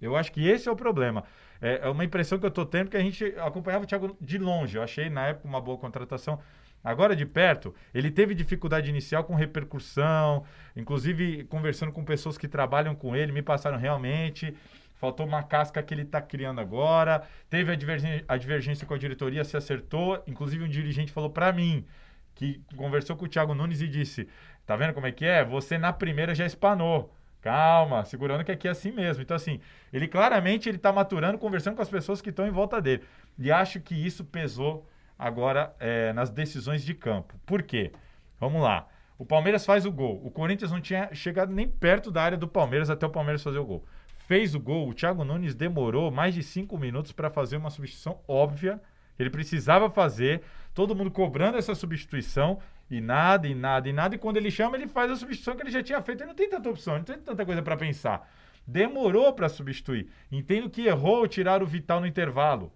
[0.00, 1.24] Eu acho que esse é o problema.
[1.60, 4.38] É, é uma impressão que eu tô tendo que a gente acompanhava o Thiago de
[4.38, 4.76] longe.
[4.76, 6.38] Eu achei na época uma boa contratação.
[6.84, 12.94] Agora de perto, ele teve dificuldade inicial com repercussão, inclusive conversando com pessoas que trabalham
[12.94, 14.54] com ele, me passaram realmente.
[14.94, 17.22] Faltou uma casca que ele está criando agora.
[17.48, 20.22] Teve a divergência, a divergência com a diretoria, se acertou.
[20.26, 21.86] Inclusive, um dirigente falou para mim
[22.34, 24.26] que conversou com o Thiago Nunes e disse:
[24.70, 25.44] Tá vendo como é que é?
[25.44, 27.12] Você na primeira já espanou.
[27.40, 29.20] Calma, segurando que aqui é assim mesmo.
[29.20, 29.60] Então, assim,
[29.92, 33.02] ele claramente ele está maturando, conversando com as pessoas que estão em volta dele.
[33.36, 34.86] E acho que isso pesou
[35.18, 37.34] agora é, nas decisões de campo.
[37.44, 37.90] Por quê?
[38.38, 38.86] Vamos lá.
[39.18, 40.24] O Palmeiras faz o gol.
[40.24, 43.58] O Corinthians não tinha chegado nem perto da área do Palmeiras até o Palmeiras fazer
[43.58, 43.84] o gol.
[44.28, 44.88] Fez o gol.
[44.88, 48.80] O Thiago Nunes demorou mais de cinco minutos para fazer uma substituição óbvia.
[49.16, 50.42] que Ele precisava fazer.
[50.72, 52.60] Todo mundo cobrando essa substituição.
[52.90, 54.14] E nada, e nada, e nada.
[54.16, 56.22] E quando ele chama, ele faz a substituição que ele já tinha feito.
[56.22, 58.28] Ele não tem tanta opção, não tem tanta coisa para pensar.
[58.66, 60.10] Demorou para substituir.
[60.30, 62.72] Entendo que errou tirar o Vital no intervalo.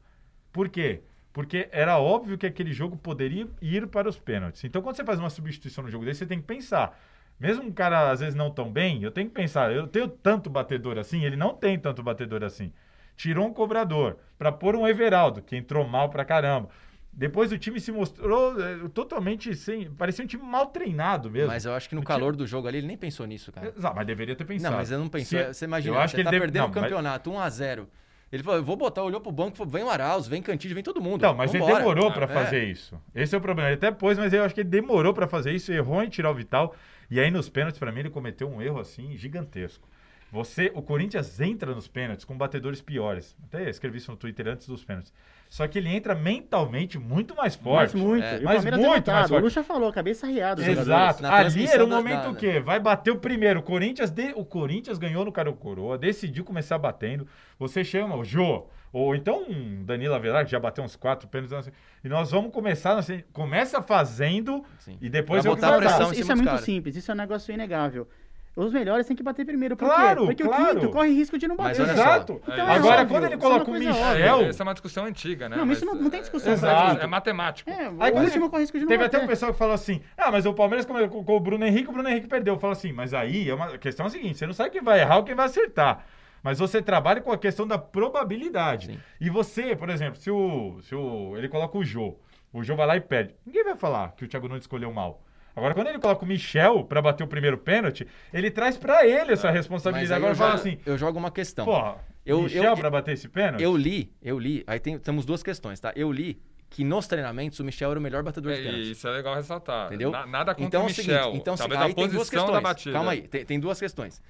[0.53, 1.03] Por quê?
[1.33, 4.63] Porque era óbvio que aquele jogo poderia ir para os pênaltis.
[4.63, 6.97] Então, quando você faz uma substituição no jogo desse, você tem que pensar.
[7.41, 10.49] Mesmo um cara, às vezes, não tão bem, eu tenho que pensar, eu tenho tanto
[10.49, 12.73] batedor assim, ele não tem tanto batedor assim.
[13.17, 16.69] Tirou um cobrador para pôr um Everaldo, que entrou mal pra caramba.
[17.17, 19.89] Depois o time se mostrou eh, totalmente sem.
[19.91, 21.47] Parecia um time mal treinado mesmo.
[21.49, 23.73] Mas eu acho que no O calor do jogo ali ele nem pensou nisso, cara.
[23.77, 24.73] Exato, mas deveria ter pensado.
[24.73, 25.45] Não, mas eu não pensei.
[25.45, 27.31] Se- Você imagina, eu acho você que ele tá deve- perdendo não, o mas- campeonato,
[27.31, 27.87] 1x0.
[28.33, 30.75] Ele falou, eu vou botar, olhou pro banco e falou, vem o Arauz, vem Cantígio,
[30.75, 31.19] vem todo mundo.
[31.19, 31.79] Então, mas ele Vambora.
[31.79, 32.29] demorou Ah, pra é.
[32.29, 33.01] fazer isso.
[33.15, 33.69] Esse é o problema.
[33.69, 36.33] Ele até pôs, mas eu acho que ele demorou pra fazer isso, errou em tirar
[36.33, 36.75] o Vital.
[37.09, 39.89] E aí nos pênaltis, pra mim, ele cometeu um erro assim gigantesco.
[40.33, 43.37] Você, o Corinthians entra nos pênaltis com batedores piores.
[43.45, 45.13] Até escrevi isso no Twitter antes dos pênaltis.
[45.49, 47.97] Só que ele entra mentalmente muito mais Mas forte.
[47.97, 48.25] muito.
[48.25, 48.39] É.
[48.39, 49.27] O Mas muito mais derrotado.
[49.27, 49.43] O forte.
[49.45, 50.69] Lucha falou, cabeça riada.
[50.69, 51.25] Exato.
[51.25, 52.59] Ali era o momento da- o quê?
[52.59, 53.61] Vai bater o primeiro.
[53.61, 57.27] O Corinthians, de- o Corinthians ganhou no Caro Coroa, decidiu começar batendo.
[57.59, 61.53] Você chama o Jô, ou então um Danilo Avelar, que já bateu uns quatro pênaltis.
[61.57, 61.71] assim,
[62.03, 64.99] E nós vamos começar, assim, começa fazendo Sim.
[65.01, 66.61] e depois eu botar vou pressão Isso, isso é muito caras.
[66.65, 68.09] simples, isso é um negócio inegável.
[68.57, 69.77] Os melhores têm que bater primeiro.
[69.77, 70.27] Por Claro, quê?
[70.29, 70.65] Porque claro.
[70.65, 71.81] o quinto corre risco de não bater.
[71.89, 72.41] Exato.
[72.45, 73.95] Então É, é Agora, óbvio, quando ele é coloca o Michel.
[73.95, 75.57] É Essa é uma discussão antiga, né?
[75.57, 77.03] Não, mas isso não- não tem é- discussão, É, Exato.
[77.03, 77.69] é matemático.
[77.69, 79.17] É, Aí o último corre risco de não Teve bater.
[79.17, 81.93] até um pessoal que falou assim: ah, mas o Palmeiras colocou o Bruno Henrique, o
[81.93, 82.57] Bruno Henrique perdeu.
[82.59, 84.83] Fala assim, mas aí é uma a questão é a seguinte: você não sabe quem
[84.83, 86.05] vai errar ou quem vai acertar.
[86.41, 88.87] Mas você trabalha com a questão da probabilidade.
[88.87, 88.99] Sim.
[89.21, 91.37] E você, por exemplo, se o, se o.
[91.37, 92.17] Ele coloca o Jô,
[92.53, 93.35] o Jô vai lá e perde.
[93.45, 95.23] Ninguém vai falar que o Thiago Nunes escolheu mal.
[95.57, 99.33] Agora, quando ele coloca o Michel pra bater o primeiro pênalti, ele traz pra ele
[99.33, 99.47] essa.
[99.49, 100.13] Mas responsabilidade.
[100.15, 101.65] Agora eu, fala jogo, assim: eu jogo uma questão.
[101.65, 103.63] porra, Eu- Michel pra bater esse pênalti?
[103.63, 105.93] Eu li, eu li, aí tem, temos duas questões, tá?
[105.95, 106.41] Eu li
[106.71, 108.91] que nos treinamentos o Michel era o melhor batedor de É, pênalti.
[108.91, 109.87] isso é legal ressaltar.
[109.87, 110.11] Entendeu?
[110.11, 111.05] Na- nada contra então o é o Michel.
[111.25, 112.85] seguinte, então Talvez aí a tem duas questões.
[112.93, 114.21] Calma aí, tem, tem duas questões.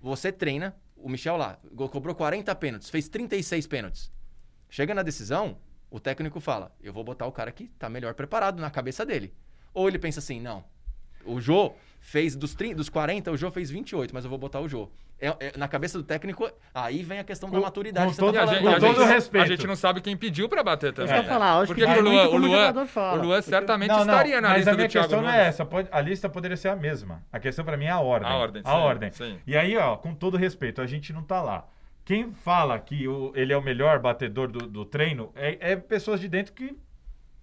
[0.00, 1.58] Você treina, o Michel lá,
[1.90, 4.12] cobrou 40 pênaltis, fez 36 pênaltis.
[4.68, 5.56] Chega na decisão,
[5.88, 9.32] o técnico fala: eu vou botar o cara que tá melhor preparado na cabeça dele.
[9.74, 10.64] Ou ele pensa assim: não,
[11.26, 14.60] o Jô fez dos, 30, dos 40, o Jô fez 28, mas eu vou botar
[14.60, 14.88] o Jô.
[15.20, 18.06] É, é, na cabeça do técnico, aí vem a questão da Com- maturidade.
[18.06, 18.54] com que você tá todo- a falando.
[18.56, 19.44] gente, com a todo gente- respeito.
[19.44, 21.04] A gente não sabe quem pediu pra bater também.
[21.06, 22.72] Isso que eu ia falar, acho Porque que o Luan, o Luan,
[23.12, 25.30] o Luan certamente Não, não, estaria na mas lista a minha do Thiago questão não
[25.30, 25.64] é essa.
[25.64, 27.22] Pode, a lista poderia ser a mesma.
[27.32, 28.28] A questão pra mim é a ordem.
[28.30, 29.12] A ordem, A sim, ordem.
[29.12, 29.38] sim.
[29.46, 31.64] E aí, ó, com todo respeito, a gente não tá lá.
[32.04, 36.20] Quem fala que o- ele é o melhor batedor do, do treino é, é pessoas
[36.20, 36.76] de dentro que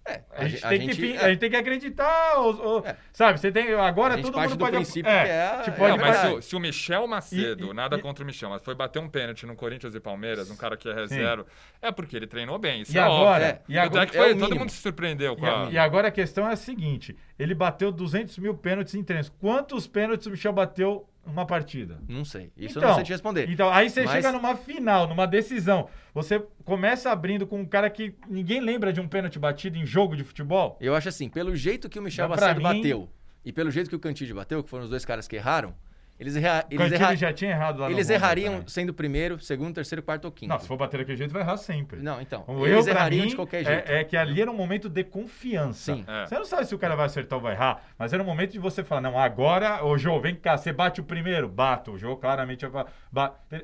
[0.04, 1.24] É, a, gente, ge- tem gente- que, é.
[1.24, 2.40] a gente tem que acreditar.
[2.40, 2.96] os- o- É.
[3.12, 3.72] Sabe, você tem.
[3.74, 4.76] Agora A gente todo parte mundo do pode.
[4.76, 7.72] princípio que é a- tipo, é pode Não, mas se se o Michel Macedo, E-
[7.74, 10.56] nada e- contra o Michel, mas foi bater um pênalti no Corinthians e Palmeiras, um
[10.56, 11.46] cara que é reserva,
[11.80, 12.82] é porque ele treinou bem.
[12.82, 13.44] Isso E é agora?
[13.46, 13.58] óbvio.
[13.68, 15.66] E agora- que é foi, todo mundo se surpreendeu com E, a...
[15.66, 19.28] a- e agora a questão é a seguinte: ele bateu 200 mil pênaltis em treinos.
[19.40, 22.00] Quantos pênaltis o Michel bateu numa partida?
[22.08, 22.50] Não sei.
[22.56, 23.48] Isso eu Então, não sei te responder.
[23.50, 25.88] Então, aí você Mas- chega numa final, numa decisão.
[26.14, 30.16] Você começa abrindo com um cara que ninguém lembra de um pênalti batido em jogo
[30.16, 30.76] de futebol.
[30.80, 33.08] Eu acho assim, pelo jeito que o Michel Macedo mim- bateu
[33.44, 35.74] e pelo jeito que o Cantídio bateu, que foram os dois caras que erraram,
[36.22, 38.68] eles, erra, eles, Cantilho erra- já tinha errado lá no eles errariam também.
[38.68, 40.48] sendo primeiro, segundo, terceiro, quarto ou quinto.
[40.52, 42.00] Não, se for bater daquele jeito, vai errar sempre.
[42.00, 42.44] Não, então.
[42.46, 43.90] O eles pra errariam mim, de qualquer jeito.
[43.90, 45.94] É, é que ali era um momento de confiança.
[45.94, 46.04] Sim.
[46.06, 46.26] É.
[46.26, 48.52] Você não sabe se o cara vai acertar ou vai errar, mas era um momento
[48.52, 51.48] de você falar, não, agora, ô Jô, vem cá, você bate o primeiro?
[51.48, 51.92] Bato.
[51.92, 52.64] O Jô claramente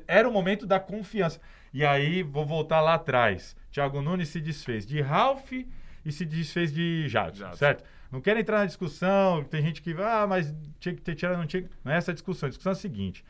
[0.07, 1.39] Era o momento da confiança.
[1.73, 3.55] E aí, vou voltar lá atrás.
[3.71, 7.57] Thiago Nunes se desfez de Ralph e se desfez de Jadson, Jadson.
[7.57, 7.83] certo?
[8.11, 11.45] Não quero entrar na discussão, tem gente que, ah, mas tinha que ter tirado, não
[11.45, 11.69] tinha.
[11.83, 12.47] Não é essa a discussão.
[12.47, 13.23] A discussão é a seguinte: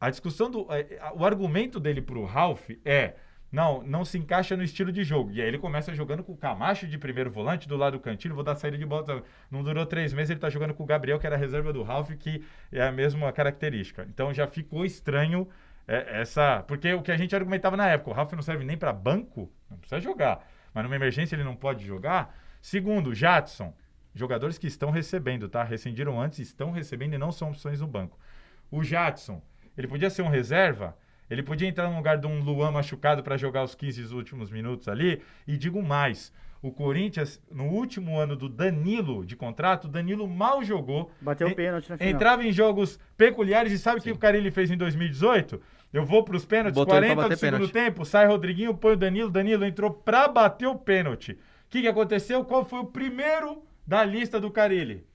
[0.00, 0.66] a discussão do.
[0.72, 3.14] é, é, O argumento dele pro Ralph é.
[3.52, 5.30] Não, não se encaixa no estilo de jogo.
[5.30, 8.34] E aí ele começa jogando com o Camacho de primeiro volante do lado do cantinho.
[8.34, 9.22] Vou dar saída de bola.
[9.50, 11.82] Não durou três meses, ele tá jogando com o Gabriel, que era a reserva do
[11.82, 14.06] Ralph, que é a mesma característica.
[14.08, 15.46] Então já ficou estranho
[15.86, 16.62] é, essa.
[16.66, 19.52] Porque o que a gente argumentava na época, o Ralph não serve nem para banco,
[19.70, 20.48] não precisa jogar.
[20.72, 22.34] Mas numa emergência ele não pode jogar.
[22.62, 23.74] Segundo, Jadson,
[24.14, 25.62] jogadores que estão recebendo, tá?
[25.62, 28.18] Rescindiram antes, estão recebendo e não são opções no banco.
[28.70, 29.42] O Jadson,
[29.76, 30.96] ele podia ser um reserva,
[31.30, 34.88] ele podia entrar no lugar de um Luan machucado para jogar os 15 últimos minutos
[34.88, 35.22] ali.
[35.46, 40.62] E digo mais, o Corinthians, no último ano do Danilo de contrato, o Danilo mal
[40.62, 41.10] jogou.
[41.20, 42.12] Bateu o En- pênalti na final.
[42.12, 45.60] Entrava em jogos peculiares e sabe o que o Carilli fez em 2018?
[45.92, 47.72] Eu vou para os pênaltis, Botou ele pra 40 do segundo pênalti.
[47.72, 51.32] tempo, sai Rodriguinho, põe o Danilo, Danilo entrou para bater o pênalti.
[51.32, 51.36] O
[51.68, 52.44] que, que aconteceu?
[52.44, 55.06] Qual foi o primeiro da lista do Carilli?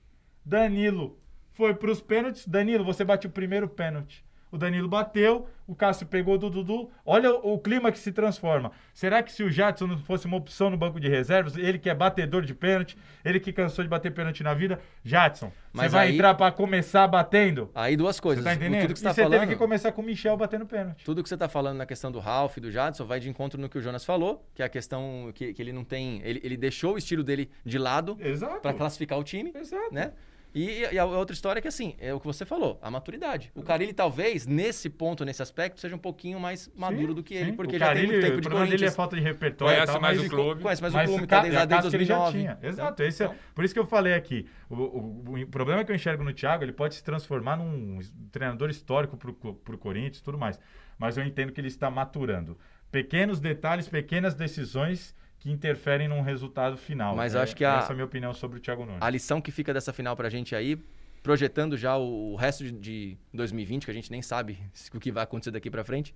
[0.44, 1.18] Danilo
[1.52, 2.46] foi para os pênaltis.
[2.46, 4.24] Danilo, você bate o primeiro pênalti.
[4.50, 6.90] O Danilo bateu, o Cássio pegou do Dudu.
[7.04, 8.72] Olha o, o clima que se transforma.
[8.94, 11.90] Será que se o Jadson não fosse uma opção no banco de reservas, ele que
[11.90, 16.08] é batedor de pênalti, ele que cansou de bater pênalti na vida, Jadson, você vai
[16.08, 17.70] aí- entrar para começar batendo?
[17.74, 18.44] Aí duas Você coisas.
[18.44, 18.80] tá O- entendendo?
[18.82, 21.04] Tudo que você e tá você falando, teve que começar com o Michel batendo pênalti.
[21.04, 23.60] tudo que você tá falando na questão do Ralph e do Jadson vai de encontro
[23.60, 26.22] no que o Jonas falou, que é a questão que, que ele não tem.
[26.24, 28.16] Ele, ele deixou o estilo dele de lado
[28.62, 29.52] para classificar o time.
[29.54, 29.92] Exato.
[29.92, 30.12] né?
[30.54, 33.52] E, e a outra história é que, assim, é o que você falou, a maturidade.
[33.54, 37.50] O Carilli, talvez, nesse ponto, nesse aspecto, seja um pouquinho mais maduro do que ele,
[37.50, 37.56] Sim.
[37.56, 38.96] porque O já tem Carilli, muito tempo o de problema dele é Corinthians.
[38.96, 39.72] falta de repertório.
[39.72, 40.62] e Conhece tal, mais mas o clube.
[40.62, 42.38] Conhece mais o clube, tá desde, é desde casca ele já 2009.
[42.58, 42.70] tinha.
[42.70, 42.92] Exato.
[42.94, 44.46] Então, esse é- então, por isso que eu falei aqui.
[44.70, 47.98] O, o- o problema que eu enxergo no Thiago, ele pode se transformar num
[48.32, 49.30] treinador histórico para
[49.74, 50.58] o Corinthians e tudo mais.
[50.98, 52.58] Mas eu entendo que ele está maturando.
[52.90, 57.14] Pequenos detalhes, pequenas decisões que interferem num resultado final.
[57.14, 59.00] Mas É- acho que a- Essa é a minha opinião sobre o Thiago Nunes.
[59.00, 60.78] a lição que fica dessa final pra gente aí,
[61.22, 64.58] projetando já o, o resto de, de 2020, que a gente nem sabe
[64.94, 66.14] o que vai acontecer daqui pra frente,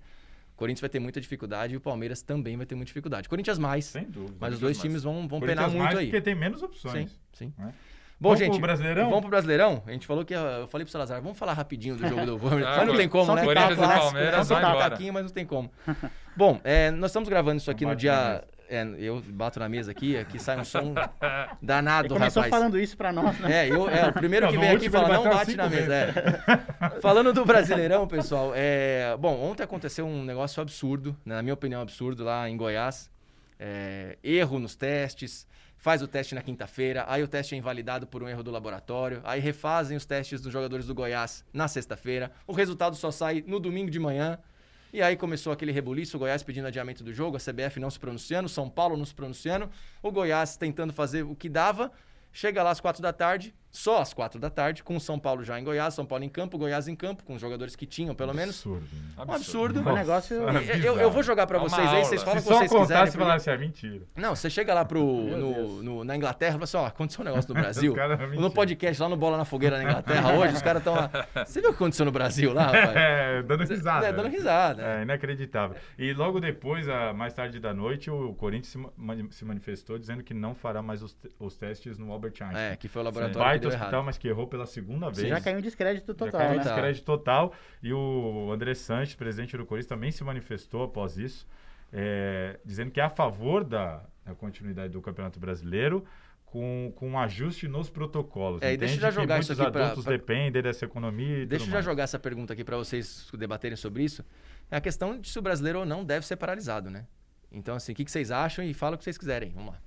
[0.53, 3.27] o Corinthians vai ter muita dificuldade e o Palmeiras também vai ter muita dificuldade.
[3.29, 4.35] Corinthians mais, Sem dúvida.
[4.39, 4.81] mas os dois mais.
[4.81, 6.05] times vão, vão penar muito mais aí.
[6.07, 7.19] porque tem menos Sim, opções.
[7.33, 7.53] sim.
[7.57, 7.73] né?
[8.19, 9.05] Bom, Vamos gente, pro Brasileirão?
[9.05, 9.83] vamos pro Brasileirão?
[9.85, 12.67] A gente falou que, eu falei pro Salazar, vamos falar rapidinho do jogo do Palmeiras.
[12.73, 13.41] Ah, mas não tem como, só né?
[13.41, 15.71] que Corinthians tá e clássico, Palmeiras, só que tá mas não tem como.
[16.37, 18.43] Bom, é, nós estamos gravando isso aqui no dia.
[18.69, 20.93] É, eu bato na mesa aqui, aqui sai um som
[21.61, 22.59] danado, Ele começou rapaz.
[22.59, 23.67] falando isso pra nós, né?
[23.67, 25.93] É, eu, é, o primeiro que vem aqui fala, não bate cinco na mesa.
[25.93, 26.13] é.
[27.01, 31.81] Falando do Brasileirão, pessoal, é, bom, ontem aconteceu um negócio absurdo, né, na minha opinião,
[31.81, 33.11] absurdo lá em Goiás.
[33.59, 35.47] É, erro nos testes,
[35.77, 39.21] faz o teste na quinta-feira, aí o teste é invalidado por um erro do laboratório,
[39.23, 43.59] aí refazem os testes dos jogadores do Goiás na sexta-feira, o resultado só sai no
[43.59, 44.39] domingo de manhã.
[44.93, 47.99] E aí começou aquele rebuliço, o Goiás pedindo adiamento do jogo, a CBF não se
[47.99, 49.67] pronunciando, São Paulo não se pronunciando,
[50.03, 51.91] o Goiás tentando fazer o que dava.
[52.31, 55.43] Chega lá às quatro da tarde, só às quatro da tarde, com o São Paulo
[55.43, 58.13] já em Goiás, São Paulo em campo, Goiás em campo, com os jogadores que tinham,
[58.13, 58.57] pelo menos.
[58.57, 58.85] Absurdo.
[58.93, 59.25] né?
[59.27, 59.79] Um absurdo.
[59.81, 60.41] Um negócio.
[60.45, 60.61] Nossa.
[60.77, 62.39] E- Eu, eu vou jogar pra É vocês aí, vocês aula.
[62.39, 62.87] falam Se o que vocês quiserem.
[62.87, 64.05] contasse e porque- falasse, é mentira.
[64.15, 67.25] Não, você chega lá pro, no, no- na Inglaterra e fala assim, ó, aconteceu um
[67.25, 67.95] negócio no Brasil.
[68.39, 71.09] No podcast lá no Bola na Fogueira na Inglaterra hoje, os caras estão lá.
[71.43, 72.95] Você viu o que aconteceu no Brasil lá, rapaz?
[72.95, 74.05] É, dando risada.
[74.07, 74.83] É, dando risada.
[74.83, 75.75] É, inacreditável.
[75.97, 80.21] E logo depois, a- mais tarde da noite, o Corinthians se, ma- se manifestou dizendo
[80.23, 82.71] que não fará mais os, os testes no Albert Einstein.
[82.73, 84.05] É, que foi o laboratório hospital, errado.
[84.05, 85.27] mas que errou pela segunda vez.
[85.27, 86.63] Já caiu em descrédito Já total, caiu em né?
[86.63, 86.73] Total.
[86.75, 87.53] descrédito total.
[87.81, 91.47] E o André Sanches, presidente do Corinthians, também se manifestou após isso,
[91.91, 96.03] é, dizendo que é a favor da, da continuidade do Campeonato Brasileiro
[96.45, 98.61] com, com um ajuste nos protocolos.
[98.61, 101.45] É, e deixa eu já jogar isso aqui pra- adultos pra- dependem dessa economia e
[101.45, 101.85] Deixa eu já mais.
[101.85, 104.23] jogar essa pergunta aqui pra vocês debaterem sobre isso.
[104.69, 107.05] É a questão de se o brasileiro ou não deve ser paralisado, né?
[107.51, 109.51] Então, assim, o que que vocês acham e fala o que vocês quiserem.
[109.51, 109.79] Vamos lá.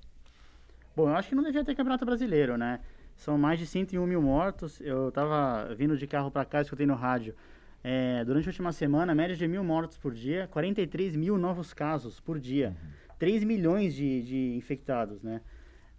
[0.95, 2.79] Bom, eu acho que não devia ter campeonato brasileiro, né?
[3.17, 4.79] São mais de 101 mil mortos.
[4.79, 7.35] Eu tava vindo de carro para cá, escutei no rádio.
[7.83, 12.19] É, durante a última semana, média de mil mortos por dia, 43 mil novos casos
[12.19, 12.75] por dia,
[13.19, 15.41] 3 milhões de, de infectados, né?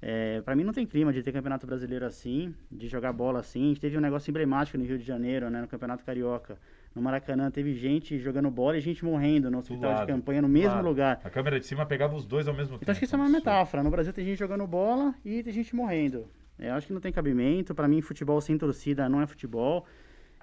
[0.01, 3.65] É, para mim não tem clima de ter campeonato brasileiro assim, de jogar bola assim.
[3.65, 6.57] A gente teve um negócio emblemático no Rio de Janeiro, né, no Campeonato Carioca.
[6.95, 10.49] No Maracanã teve gente jogando bola e gente morrendo no hospital de lado, campanha no
[10.49, 10.87] mesmo Claro.
[10.89, 11.21] lugar.
[11.25, 12.85] A câmera de cima pegava os dois ao mesmo tempo.
[12.85, 13.83] Então acho que isso é uma metáfora.
[13.83, 16.29] No Brasil tem gente jogando bola e tem gente morrendo.
[16.59, 17.75] Eu acho que não tem cabimento.
[17.75, 19.87] Para mim, futebol sem torcida não é futebol.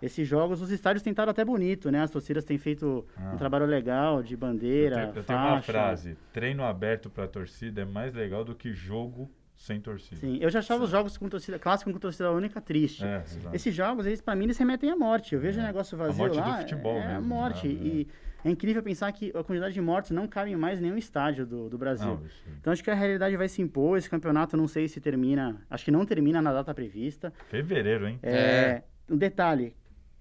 [0.02, 2.02] Esses jogos, os estádios estado até bonito, né?
[2.02, 3.32] As torcidas têm feito Ah.
[3.34, 7.82] um trabalho legal de Eu bandeira, tenho, eu tenho uma frase: treino aberto para torcida
[7.82, 9.30] é mais legal do que jogo
[9.66, 10.18] sem torcida.
[10.22, 13.04] Sim, eu já achava os jogos com torcida clássico com torcida única triste.
[13.04, 13.24] É.
[13.52, 15.34] Esses jogos, eles, pra mim, eles remetem à morte.
[15.34, 15.64] Eu vejo É.
[15.64, 16.58] o negócio A vazio morte do lá.
[16.60, 17.68] futebol é a mesmo, morte.
[17.68, 17.74] né?
[17.74, 18.08] E
[18.44, 21.68] é incrível pensar que a quantidade de mortes não cabe mais em nenhum estádio do,
[21.68, 22.06] do Brasil.
[22.08, 22.22] Não.
[22.62, 23.98] Então acho que a realidade vai se impor.
[23.98, 25.60] Esse campeonato não sei se termina.
[25.68, 27.34] Acho que não termina na data prevista.
[27.50, 28.20] Fevereiro, hein?
[28.22, 29.74] É, Um detalhe: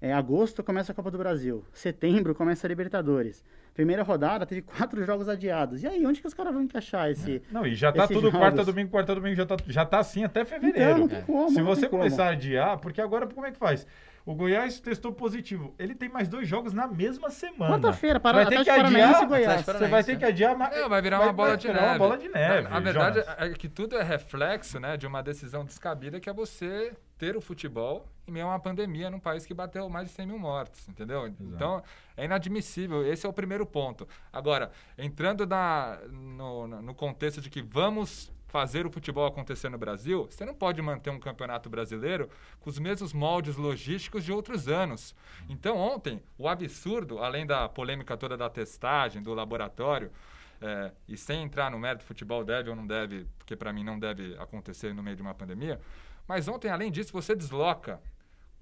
[0.06, 3.42] é, agosto começa a Copa do Brasil, setembro começa a Libertadores.
[3.72, 5.82] Primeira rodada teve quatro jogos adiados.
[5.82, 7.42] E aí, onde que os caras vão encaixar esse.
[7.50, 8.66] Não, e já tá tudo quarta, jogos.
[8.66, 10.98] domingo, quarta, domingo, já tá, já tá assim até Então, fevereiro.
[10.98, 11.48] não tem como.
[11.48, 12.02] Se não você tem como.
[12.02, 13.86] começar a adiar, porque agora como é que faz?
[14.26, 15.74] O Goiás testou positivo.
[15.78, 17.72] Ele tem mais dois jogos na mesma semana.
[17.74, 19.22] Quarta-feira, para vai ter que adiar.
[19.22, 19.62] e Goiás.
[19.66, 20.56] Você vai ter que adiar.
[20.56, 21.92] mas- É, vai virar uma bola de virar neve.
[21.92, 22.62] uma bola de neve.
[22.62, 23.36] Na, na verdade, Jonas.
[23.38, 27.40] é que tudo é reflexo né, de uma decisão descabida que é você ter o
[27.40, 30.88] futebol em meio a uma pandemia num país que bateu mais de 100 mil mortos,
[30.88, 31.26] entendeu?
[31.26, 31.82] Então,
[32.16, 33.06] é inadmissível.
[33.06, 34.08] Esse é o primeiro ponto.
[34.32, 40.28] Agora, entrando na, no, no contexto de que vamos fazer o futebol acontecer no Brasil,
[40.30, 45.12] você não pode manter um campeonato brasileiro com os mesmos moldes logísticos de outros anos.
[45.48, 50.12] Então, ontem, o absurdo, além da polêmica toda da testagem, do laboratório,
[50.60, 53.98] é, e sem entrar no mérito, futebol deve ou não deve, porque para mim não
[53.98, 55.80] deve acontecer no meio de uma pandemia.
[56.26, 58.00] Mas ontem, além disso, você desloca.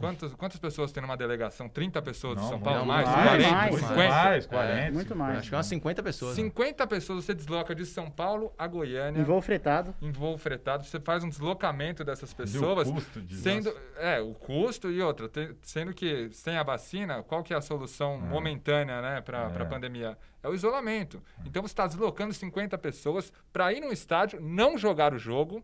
[0.02, 1.68] Quantas, quantas pessoas tem numa delegação?
[1.68, 2.84] 30 pessoas de Não, São muito Paulo?
[2.86, 3.16] mais, mais?
[3.16, 3.52] mais, 40?
[3.56, 4.08] mais, 50?
[4.08, 4.92] mais, É, 40.
[4.92, 5.38] muito mais.
[5.38, 6.36] Acho que umas 50 pessoas.
[6.36, 6.42] né?
[6.42, 9.94] 50 pessoas você desloca de São Paulo a Goiânia Em voo fretado.
[10.02, 13.80] em voo fretado, você faz um deslocamento dessas E o pessoas, custo de- sendo nossa.
[13.98, 17.60] é o custo e outra, te- sendo que sem a vacina, qual que é a
[17.60, 18.28] solução É.
[18.28, 19.62] momentânea, né, para É.
[19.62, 20.18] a pandemia?
[20.42, 21.22] É o isolamento.
[21.46, 25.62] Então você está deslocando 50 pessoas para ir num estádio, não jogar o jogo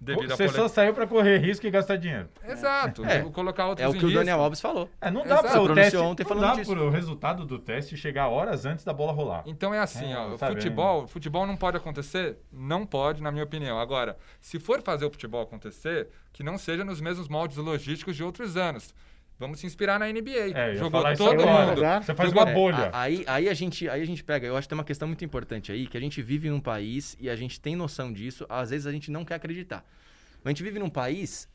[0.00, 0.62] devido à Você polêmica.
[0.62, 2.28] só saiu pra correr risco e gastar dinheiro.
[2.46, 3.22] Exato, É.
[3.22, 4.42] vou colocar outros É o em que o Daniel risco.
[4.44, 4.90] Alves falou.
[5.00, 6.54] É, não dá para o teste, ontem não dá
[6.90, 9.42] resultado do teste chegar horas antes da bola rolar.
[9.46, 12.38] Então é assim, É, ó, sabe, futebol, futebol não pode acontecer?
[12.52, 13.78] Não pode, na minha opinião.
[13.78, 18.22] Agora, se for fazer o futebol acontecer, que não seja nos mesmos moldes logísticos de
[18.24, 18.94] outros anos.
[19.38, 20.52] Vamos se inspirar na NBA.
[20.54, 21.66] É, Jogou falar isso todo agora.
[21.66, 22.04] mundo.
[22.04, 22.90] Você faz Jogou- uma É, bolha.
[22.92, 25.08] a- aí, aí, a gente, aí a gente pega, eu acho que tem uma questão
[25.08, 28.46] muito importante aí, que a gente vive num país e a gente tem noção disso,
[28.48, 29.84] às vezes a gente não quer acreditar.
[30.44, 31.48] A gente vive num país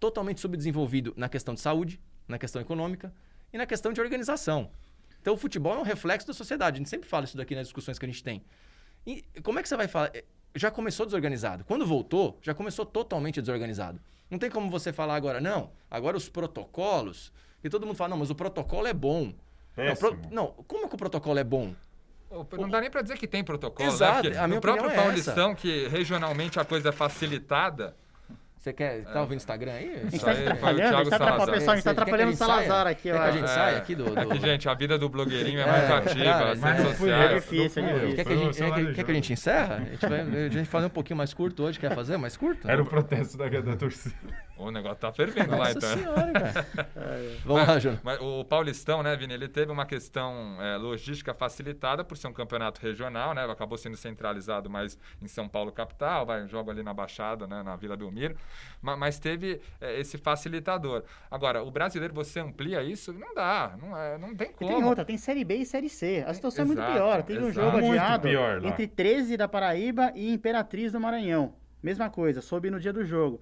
[0.00, 3.12] totalmente subdesenvolvido na questão de saúde, na questão econômica
[3.52, 4.70] e na questão de organização.
[5.20, 7.66] Então o futebol é um reflexo da sociedade, a gente sempre fala isso daqui nas
[7.66, 8.42] discussões que a gente tem.
[9.06, 10.10] E como é que você vai falar?
[10.14, 11.62] É, Já começou desorganizado.
[11.64, 14.00] Quando voltou, já começou totalmente desorganizado.
[14.30, 17.32] Não tem como você falar agora, não, agora os protocolos,
[17.64, 19.32] e todo mundo fala, não, mas o protocolo é bom.
[19.76, 21.74] Não, pro- não, como que o protocolo é bom?
[22.58, 24.22] Não dá nem pra dizer que tem protocolo, Exato, né?
[24.22, 27.96] Porque a minha no próprio é Paulistão, que regionalmente a coisa é facilitada,
[28.68, 29.04] Você quer.
[29.04, 29.94] Tá ouvindo o Instagram aí?
[29.94, 31.84] A gente tá aí foi o atrapalhando, a gente Thiago tá atrapalhando, pessoal, a gente
[31.84, 32.36] tá quer atrapalhando o?
[32.36, 34.04] Salazar aqui, Quer eu que a gente saia aqui do.
[34.04, 34.18] do...
[34.20, 36.90] É que, gente, a vida do blogueirinho é, É, mais ativa, cara, as redes eu,
[36.90, 37.34] É sociais.
[37.44, 38.16] difícil, é difícil.
[38.16, 39.74] Quer que, a gente, quer, que- celular quer que a gente encerra?
[39.76, 41.78] A gente vai a gente fazer um pouquinho mais curto hoje.
[41.78, 42.68] Quer fazer mais curto?
[42.68, 44.14] Era o protesto da, da torcida.
[44.58, 45.96] O negócio tá fervendo lá, Nossa então.
[45.96, 46.66] senhora, cara.
[47.44, 48.00] Vamos lá, Júnior.
[48.02, 52.32] Mas o Paulistão, né, Vini, ele teve uma questão é, logística facilitada por ser um
[52.32, 53.44] campeonato regional, né?
[53.44, 57.76] Acabou sendo centralizado mais em São Paulo capital, vai jogo ali na Baixada, né, na
[57.76, 58.34] Vila Belmiro.
[58.82, 61.02] Ma- Mas teve é, esse facilitador.
[61.30, 63.12] Agora, o brasileiro, você amplia isso?
[63.12, 63.76] Não dá.
[63.80, 64.70] Não, é, não tem E como.
[64.74, 66.24] tem outra, tem Série B e Série C.
[66.26, 67.22] A situação é muito Exato, pior.
[67.22, 67.66] Teve um exato.
[67.66, 71.54] jogo Muito adiado pior entre 13 da Paraíba e Imperatriz do Maranhão.
[71.82, 73.40] Mesma coisa, soube no dia do jogo.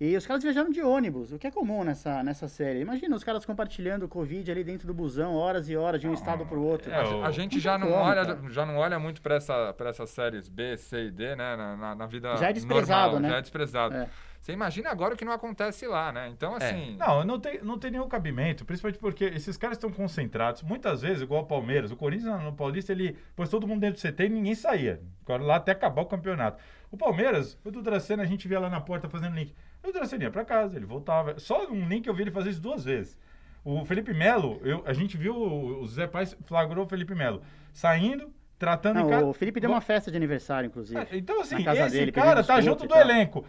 [0.00, 2.80] E os caras viajaram de ônibus, o que é comum nessa, nessa série.
[2.80, 6.12] Imagina os caras compartilhando o Covid ali dentro do busão, horas e horas, de um
[6.14, 6.90] estado pro outro.
[6.90, 9.72] é, A, o- a gente já não, como, olha, já não olha muito para essa,
[9.74, 11.54] pra essas séries B, C e D, né?
[11.56, 13.28] Na, na- na vida Já é desprezado, normal, né?
[13.28, 13.94] Já é desprezado.
[13.94, 14.08] É.
[14.42, 16.28] Você imagina agora o que não acontece lá, né?
[16.28, 16.96] Então, assim...
[16.96, 20.64] Não, não tem, não tem nenhum cabimento, principalmente porque esses caras estão concentrados.
[20.64, 24.12] Muitas vezes, igual o Palmeiras, o Corinthians no Paulista, ele pôs todo mundo dentro do
[24.12, 25.00] CT e ninguém saía.
[25.22, 26.60] Agora lá até acabar o campeonato.
[26.90, 29.54] O Palmeiras, o Dudracena, a gente via lá na porta fazendo link.
[29.80, 31.38] O Dudracena ia pra casa, ele voltava.
[31.38, 33.16] Só um link eu vi ele fazer isso duas vezes.
[33.64, 37.42] O Felipe Melo, eu, a gente viu, o o Zé Paz flagrou o Felipe Melo
[37.72, 38.28] saindo,
[38.62, 39.24] tratando em Não, casa.
[39.26, 41.00] o Felipe deu uma festa de aniversário, inclusive.
[41.00, 43.44] É, Então, assim, esse dele, cara tá junto do elenco.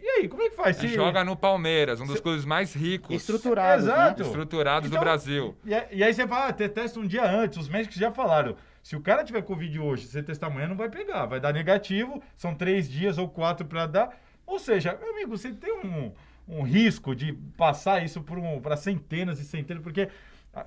[0.00, 0.82] E aí, como é que faz?
[0.82, 4.22] E joga no Palmeiras, um dos clubes mais ricos, Estruturados, Exato.
[4.22, 4.26] né?
[4.26, 5.54] estruturados Então, do Brasil.
[5.62, 7.58] E, aí- e aí você fala, ah, te- testa um dia antes.
[7.58, 8.56] Os médicos já falaram.
[8.82, 11.26] Se o cara tiver Covid hoje, você testar amanhã, não vai pegar.
[11.26, 14.08] Vai dar negativo, são três dias ou quatro para dar.
[14.46, 16.12] Ou seja, meu amigo, você tem um,
[16.48, 20.08] um risco de passar isso para um, pra centenas e centenas, porque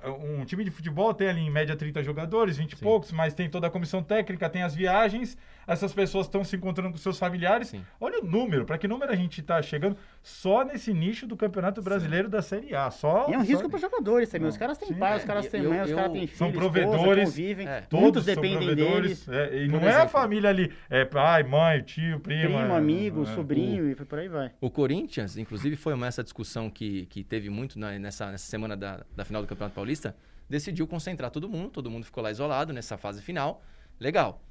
[0.06, 3.50] um time de futebol tem ali em média 30 jogadores, 20 e poucos, mas tem
[3.50, 5.36] toda a comissão técnica, tem as viagens,
[5.72, 7.68] essas pessoas estão se encontrando com seus familiares.
[7.68, 7.84] Sim.
[8.00, 11.80] Olha o número, para que número a gente está chegando só nesse nicho do Campeonato
[11.80, 12.90] Brasileiro da Série A.
[12.90, 14.48] Só, E é um só risco para os jogadores também.
[14.48, 14.94] Os caras têm sim.
[14.94, 17.24] pai, os É, caras têm eu- mãe, os eu- caras têm filhos, São esposa, provedores.
[17.30, 17.68] convivem.
[17.68, 17.80] É.
[17.82, 19.52] Todos são dependem provedores, deles.
[19.52, 20.08] é, e por não é a exemplo.
[20.10, 22.58] família ali, é pai, mãe, tio, prima.
[22.58, 24.50] Primo, amigo, é, sobrinho e por aí vai.
[24.60, 28.76] O Corinthians, inclusive, foi uma essa discussão que, que teve muito na- nessa, nessa semana
[28.76, 30.16] da, da final do Campeonato Paulista.
[30.48, 33.62] Decidiu concentrar todo mundo, todo mundo ficou lá isolado nessa fase final.
[34.00, 34.42] Legal.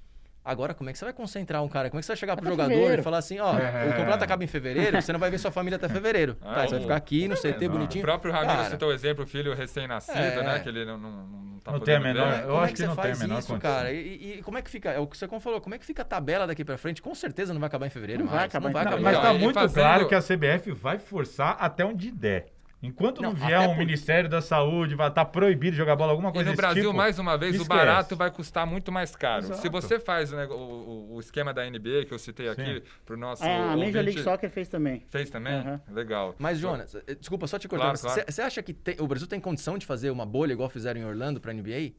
[0.43, 1.89] Agora, como é que você vai concentrar um cara?
[1.89, 3.02] Como é que você vai chegar pro Até jogador fevereiro.
[3.02, 3.86] e falar assim, ó, É.
[3.86, 6.38] o campeonato acaba em fevereiro, você não vai ver sua família até fevereiro.
[6.41, 8.04] Ah, tá, você vai o- ficar aqui no CT bonitinho.
[8.04, 10.41] O próprio Ramiro Cara, citou o exemplo, o filho recém-nascido, É.
[10.43, 10.60] né?
[10.60, 12.43] Que ele não, não, não tá Não tem a podendo menor- ver.
[12.43, 13.60] eu como acho é que, que você não tem a menor isso, condição.
[13.71, 13.91] cara?
[13.91, 14.89] E, e- e como é que fica?
[14.91, 17.02] É o que você falou, como é que fica a tabela daqui pra frente?
[17.02, 18.23] Com certeza não vai acabar em fevereiro.
[18.23, 19.04] Não vai acabar não vai Não, acabar.
[19.12, 22.47] mas tá muito fazendo- claro que a CBF vai forçar até onde der.
[22.82, 26.30] Enquanto não, Não, vier um por- Ministério da Saúde, vai estar proibido jogar bola, alguma
[26.30, 27.68] E coisa no desse Brasil, tipo, mais uma vez, o esquece.
[27.68, 29.44] barato vai custar muito mais caro.
[29.48, 29.70] Se Exato.
[29.72, 33.18] você faz o, nego- o- o- o esquema da NBA que eu citei aqui pro
[33.18, 35.04] nosso É, a Major League Soccer fez também.
[35.10, 35.54] Fez também?
[35.56, 35.82] Aham.
[35.92, 36.36] Legal.
[36.39, 37.98] Mas, Jonas, eh, desculpa só te cortar.
[37.98, 38.24] Claro, claro.
[38.32, 41.06] Você acha que tem- o Brasil tem condição de fazer uma bolha igual fizeram em
[41.06, 41.92] Orlando pra NBA?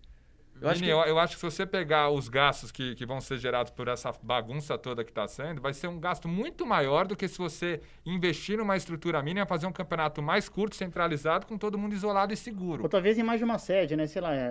[0.61, 3.07] Eu acho Vini, que- eu, eu acho que se você pegar os gastos que, que
[3.07, 6.66] vão ser gerados por essa bagunça toda que está sendo, vai ser um gasto muito
[6.66, 11.46] maior do que se você investir numa estrutura mínima, fazer um campeonato mais curto, centralizado,
[11.46, 12.83] com todo mundo isolado e seguro.
[12.83, 14.07] Ou talvez em mais de uma sede, né?
[14.07, 14.51] Sei lá, é,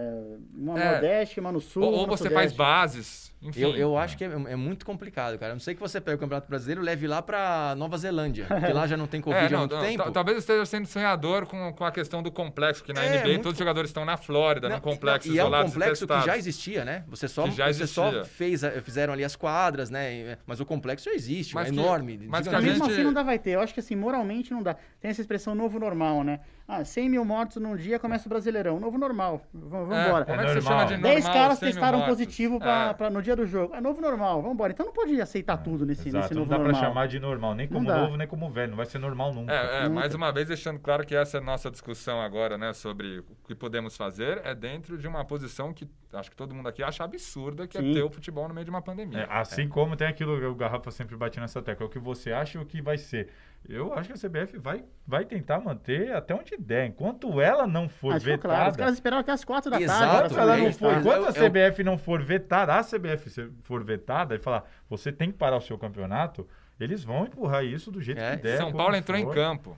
[0.55, 0.91] uma É.
[0.93, 1.83] Nordeste, uma no Sul.
[1.83, 2.57] ou ou você faz Sudeste.
[2.57, 3.61] bases, enfim.
[3.61, 5.53] Eu, eu acho que é, é muito complicado, cara.
[5.53, 8.45] A não sei que você pegue o Campeonato Brasileiro e leve lá pra Nova Zelândia,
[8.67, 10.03] que lá já não tem Covid É, há não, muito não, tempo.
[10.03, 13.17] ta- talvez eu esteja sendo sonhador com, com a questão do complexo, que na É,
[13.19, 15.51] NBA muito todos os jogadores estão na Flórida, Não, num complexo e, e é um
[15.63, 17.03] complexo que já existia, né?
[17.07, 20.37] Você só, Que já você só fez, fizeram ali as quadras, né?
[20.45, 22.19] Mas o complexo já existe, Mas é que- enorme.
[22.27, 23.51] mas que a mesmo gente- assim não dá vai ter.
[23.51, 24.75] Eu acho que assim, moralmente não dá.
[24.99, 26.39] Tem essa expressão novo normal, né?
[26.71, 28.79] Ah, 100 mil mortos num dia começa o Brasileirão.
[28.79, 29.41] Novo normal.
[29.51, 30.23] V- Vamos É, embora.
[30.25, 30.71] como é que você normal.
[30.71, 31.11] chama de normal?
[31.13, 32.93] 10 caras 100 mil testaram positivo pra, É.
[32.93, 33.73] pra- no dia do jogo.
[33.73, 34.71] É novo normal, vamos embora.
[34.71, 36.81] Então não pode aceitar tudo nesse, Exato, nesse não novo dá pra normal.
[36.83, 37.97] chamar de normal, nem como dá.
[38.01, 38.69] novo, nem como velho.
[38.69, 39.51] Não vai ser normal nunca.
[39.51, 39.95] É, é, Nunca.
[39.95, 43.25] mais uma vez deixando claro que essa é a nossa discussão agora, né, sobre o
[43.47, 47.03] que podemos fazer, é dentro de uma posição que acho que todo mundo aqui acha
[47.03, 47.89] absurda, que Sim.
[47.89, 49.25] é ter o futebol no meio de uma É, pandemia.
[49.29, 52.57] assim como tem aquilo que o Garrafa sempre bate nessa tecla, o que você acha
[52.59, 53.29] e o que vai ser.
[53.67, 56.87] Eu acho que a CBF vai, vai tentar manter até onde der.
[56.87, 58.39] Enquanto ela não for ficou vetada.
[58.55, 60.33] claro, os caras esperaram até as 4 da Exato, tarde.
[60.35, 64.35] Ela fazer não for, enquanto a CBF não for vetada, a CBF se- for vetada
[64.35, 66.47] e falar, você tem que parar o seu campeonato,
[66.79, 68.57] eles vão empurrar isso do jeito É, que der.
[68.57, 69.35] São Paulo entrou em for.
[69.35, 69.77] campo.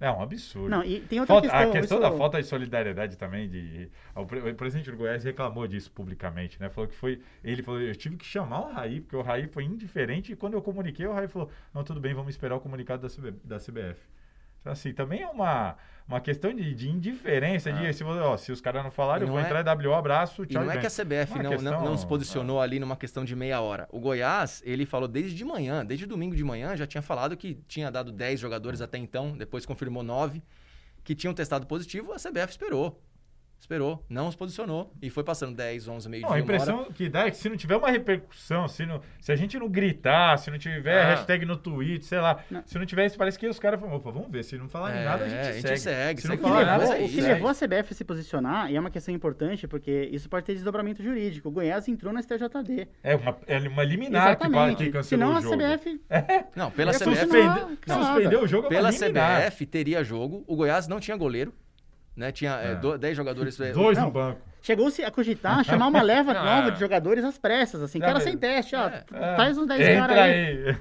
[0.00, 0.68] É um absurdo.
[0.68, 1.68] Não, e tem outra Falta- questão.
[1.70, 5.22] a questão isso- da falta de solidariedade também de o, pre- o presidente do Goiás
[5.24, 6.68] reclamou disso publicamente, né?
[6.68, 9.64] Falou que foi ele falou eu tive que chamar o Raí porque o Raí foi
[9.64, 13.02] indiferente e quando eu comuniquei o Raí falou não tudo bem vamos esperar o comunicado
[13.02, 14.00] da, CB da CBF.
[14.64, 18.60] Então, assim também é uma uma questão de, de indiferença de se, ó, se os
[18.60, 20.76] caras não falaram E eu vou é- entrar e WO abraço E tchau não é
[20.78, 23.88] que a CBF não, questão- não, não se posicionou ali numa questão de meia hora.
[23.90, 27.54] O Goiás, ele falou desde de manhã, desde domingo de manhã, já tinha falado que
[27.66, 30.42] tinha dado 10 jogadores até então, depois confirmou 9,
[31.02, 33.00] que tinham testado positivo, a CBF esperou.
[33.58, 36.54] Esperou, não se posicionou e foi passando 10, 11, meio Não, dia, a uma hora.
[36.54, 39.58] impressão que dá é que se não tiver uma repercussão, se, não, se a gente
[39.58, 41.06] não gritar, se não tiver Ah.
[41.14, 42.62] hashtag no tweet, sei lá, Não.
[42.66, 45.00] se não tiver isso, parece que os caras falam, opa, vamos ver, se não falarem
[45.00, 45.78] É, nada, a gente, a gente segue.
[45.78, 47.54] segue, Se não segue O que, falar levou, nada, mas o é que levou a
[47.54, 51.48] CBF a se posicionar, e é uma questão importante, porque isso pode ter desdobramento jurídico.
[51.48, 52.86] O Goiás entrou na STJD.
[53.02, 54.44] é uma, é uma liminar que,
[54.76, 55.56] que cancelou Senão o a jogo.
[55.56, 56.00] CBF
[56.54, 57.16] Não, pela É, CBF.
[57.16, 58.90] Suspende, suspendeu o jogo, é pela.
[58.92, 60.44] CBF teria jogo.
[60.46, 61.54] O Goiás não tinha goleiro,
[62.16, 62.30] né?
[62.32, 62.74] Tinha é, É.
[62.76, 63.58] do- 10 jogadores.
[63.60, 64.06] é, Dois Não.
[64.06, 64.40] no banco.
[64.62, 66.70] chegou-se a cogitar chamar uma leva Não, nova é.
[66.70, 69.00] de jogadores às pressas, assim, cara sem teste, ó, É.
[69.34, 70.34] traz uns 10 Entra caras aí.
[70.68, 70.76] aí.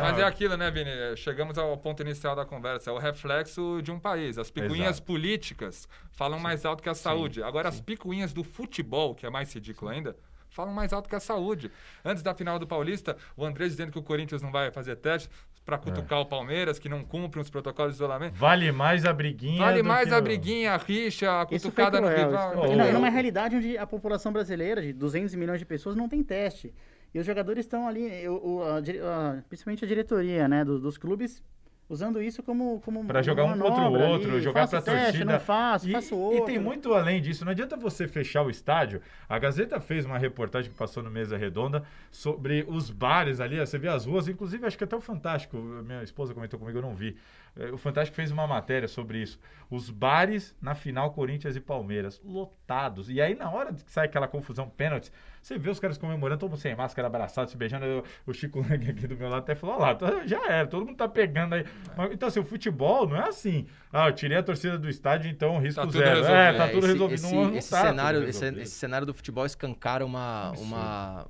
[0.00, 0.90] Mas é aquilo, né, Vini?
[1.16, 2.90] Chegamos ao ponto inicial da conversa.
[2.90, 4.38] É o reflexo de um país.
[4.38, 5.02] As picuinhas Exato.
[5.02, 7.42] políticas falam mais alto que a saúde.
[7.42, 10.16] Agora, as picuinhas do futebol, que é mais ridículo ainda,
[10.56, 11.70] falam mais alto que a saúde.
[12.02, 15.28] Antes da final do Paulista, o André dizendo que o Corinthians não vai fazer teste
[15.66, 18.34] para cutucar o Palmeiras, que não cumpre os protocolos de isolamento.
[18.36, 19.58] Vale mais a briguinha.
[19.58, 22.52] Vale do mais que a briguinha, a rixa, a cutucada no rival.
[22.54, 25.66] isso Oh, não, e eu- numa realidade onde a população brasileira, de 200 milhões de
[25.66, 26.72] pessoas, não tem teste.
[27.14, 30.96] E os jogadores estão ali, o- o- a a- principalmente a diretoria né, dos, dos
[30.96, 31.42] clubes,
[31.88, 35.02] usando isso como, como Pra uma jogar um contra o outro, ali, jogar pra teste,
[35.02, 35.32] torcida.
[35.32, 36.44] Não faço, E, faço e outro.
[36.46, 37.44] tem muito além disso.
[37.44, 39.00] Não adianta você fechar o estádio.
[39.28, 43.58] A Gazeta fez uma reportagem que passou no Mesa Redonda sobre os bares ali.
[43.58, 46.82] Você vê as ruas, inclusive acho que até o Fantástico, minha esposa comentou comigo, eu
[46.82, 47.16] não vi.
[47.58, 49.38] Eh, O Fantástico fez uma matéria sobre isso.
[49.70, 53.10] Os bares na final Corinthians e Palmeiras, lotados.
[53.10, 55.10] E aí, na hora que sai aquela confusão pênalti,
[55.42, 57.84] você vê os caras comemorando, todo mundo sem máscara, abraçado, se beijando.
[57.84, 60.66] Eu- o Chico Lang aqui do meu lado até falou: "Olha lá, tá- já era,
[60.68, 61.64] todo mundo tá pegando aí.
[61.96, 63.66] Mas, então, assim, o futebol não é assim.
[63.92, 66.04] Ah, eu tirei a torcida do estádio, então risco Tá zero.
[66.08, 66.34] resolvido.
[66.34, 67.14] É, tá É, tudo esse, resolvido.
[67.16, 71.26] Esse, não, não tá cenário, esse cenário do futebol escancara uma, uma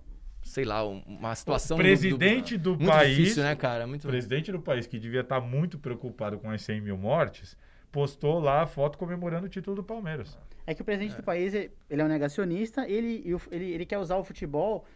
[0.57, 3.87] sei lá, uma situação O presidente do, muito país, difícil, né, cara?
[3.87, 7.59] Muito o presidente do país que devia estar muito preocupado com as 100 mil mortes,
[7.93, 10.39] postou lá a foto comemorando o título do Palmeiras.
[10.67, 13.99] É que o presidente do país, ele é um negacionista, ele, e ele, ele quer
[13.99, 14.87] usar o futebol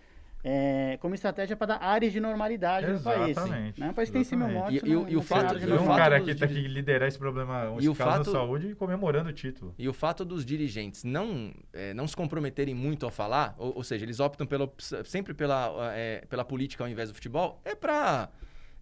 [0.42, 3.30] é, como estratégia para dar áreas de normalidade no país.
[3.36, 3.88] Exatamente, Né?
[3.90, 4.72] Um país que tem 100 mil exatamente.
[4.74, 4.88] mortes.
[4.88, 6.28] E- e o- não- e o tem fato- de e E o um cara dos
[6.28, 9.28] que tá diri- que liderar esse problema, um E o fato- da saúde e comemorando
[9.28, 9.74] o título.
[9.78, 13.84] E o fato dos dirigentes não, eh, não se comprometerem muito a falar, ou, ou
[13.84, 14.70] seja, eles optam pela,
[15.04, 18.28] sempre pela, eh, pela política ao invés do futebol, é pra.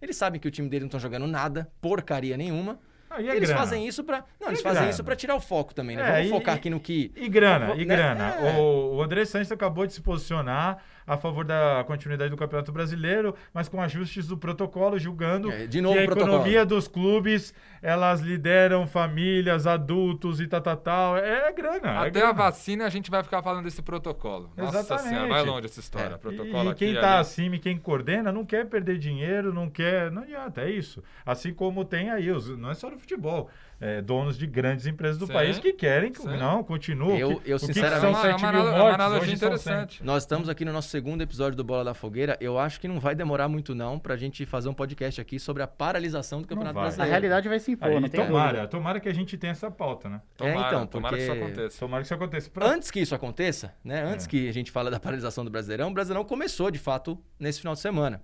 [0.01, 2.79] Eles sabem que o time dele não estão jogando nada, porcaria nenhuma.
[3.17, 3.57] É eles grana.
[3.59, 4.23] fazem isso pra.
[4.39, 4.91] Não, eles É fazem grana.
[4.91, 6.03] isso pra tirar o foco também, né?
[6.03, 7.11] É, Vamos e- focar e- aqui no que.
[7.15, 7.95] E grana, e Né?
[7.95, 8.35] grana.
[8.35, 8.59] É.
[8.59, 13.33] O, o André Santos acabou de se posicionar a favor da continuidade do Campeonato Brasileiro,
[13.51, 16.33] mas com ajustes do protocolo, julgando É, de novo que a protocolo.
[16.35, 17.51] economia dos clubes,
[17.81, 21.17] elas lideram famílias, adultos e tal, tal, tal.
[21.17, 21.77] É grana.
[21.89, 22.29] é Até grana.
[22.29, 24.51] a vacina a gente vai ficar falando desse protocolo.
[24.55, 25.09] Nossa Exatamente.
[25.09, 26.13] senhora, vai longe essa história.
[26.13, 26.17] É.
[26.17, 27.21] Protocolo E quem aqui, está ali.
[27.21, 30.11] acima e quem coordena não quer perder dinheiro, não quer.
[30.11, 31.03] Não adianta, é isso.
[31.25, 33.49] Assim como tem aí, os, não é só no futebol,
[33.81, 35.33] é, donos de grandes empresas do Sim.
[35.33, 36.37] país que querem que Sim.
[36.37, 37.17] não, continuam.
[37.17, 38.93] Eu- eu, o que que sinceramente- são É uma, 7 uma, mil analo- mortes, uma
[39.05, 39.57] analogia hoje são 100.
[39.73, 40.03] interessante.
[40.03, 42.37] Nós estamos aqui no nosso segundo episódio do Bola da Fogueira.
[42.41, 45.63] Eu acho que não vai demorar muito, não, pra gente fazer um podcast aqui sobre
[45.63, 46.83] a paralisação do Campeonato vai.
[46.83, 47.11] A Brasileiro.
[47.11, 48.67] realidade vai se impor, Aí, não tem tomara, dúvida.
[48.67, 50.21] tomara que a gente tenha essa pauta, né?
[50.35, 51.79] Tomara, É, então, tomara que isso porque- aconteça.
[51.79, 52.49] Tomara que isso aconteça.
[52.49, 54.03] Pra- Antes que isso aconteça, né?
[54.03, 54.29] Antes É.
[54.29, 57.73] que a gente fala da paralisação do Brasileirão, o Brasileirão começou, de fato, nesse final
[57.73, 58.21] de semana.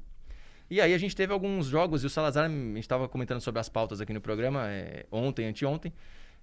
[0.70, 3.60] E aí a gente teve alguns jogos, e o Salazar, a gente estava comentando sobre
[3.60, 5.94] as pautas aqui no programa, é, ontem, anteontem,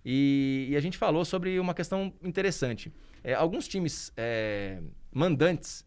[0.05, 2.93] e, e a gente falou sobre uma questão interessante.
[3.23, 4.81] É, alguns times é,
[5.13, 5.85] mandantes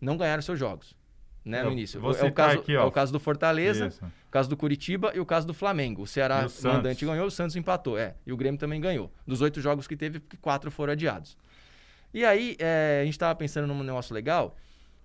[0.00, 0.94] não ganharam seus jogos,
[1.44, 2.00] né, no início.
[2.16, 4.04] É o, caso, aqui, é o caso do Fortaleza, Isso.
[4.04, 6.02] o caso do Curitiba e o caso do Flamengo.
[6.02, 7.98] O Ceará o mandante ganhou, o Santos empatou.
[7.98, 9.10] É, e o Grêmio também ganhou.
[9.26, 11.36] Dos oito jogos que teve, quatro foram adiados.
[12.12, 14.56] E aí, é, a gente estava pensando num negócio legal,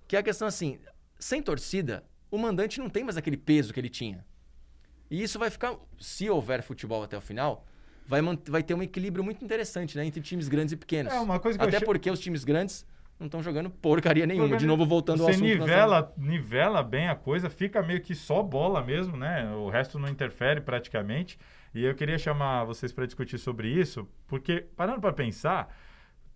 [0.08, 0.80] que é a questão assim,
[1.20, 4.26] sem torcida, o mandante não tem mais aquele peso que ele tinha.
[5.10, 7.66] E isso vai ficar, se houver futebol até o final,
[8.08, 11.12] vai, vai ter um equilíbrio muito interessante, né, entre times grandes e pequenos.
[11.12, 12.86] É, uma coisa que Até achei- porque os times grandes
[13.20, 14.58] não estão jogando porcaria nenhuma.
[14.58, 15.48] De novo, voltando ao Você assunto.
[15.48, 19.52] que nós nivela, nivela bem a coisa, fica meio que só bola mesmo, né?
[19.54, 21.38] O resto não interfere praticamente.
[21.76, 25.74] E eu queria chamar vocês para discutir sobre isso, porque, parando para pensar,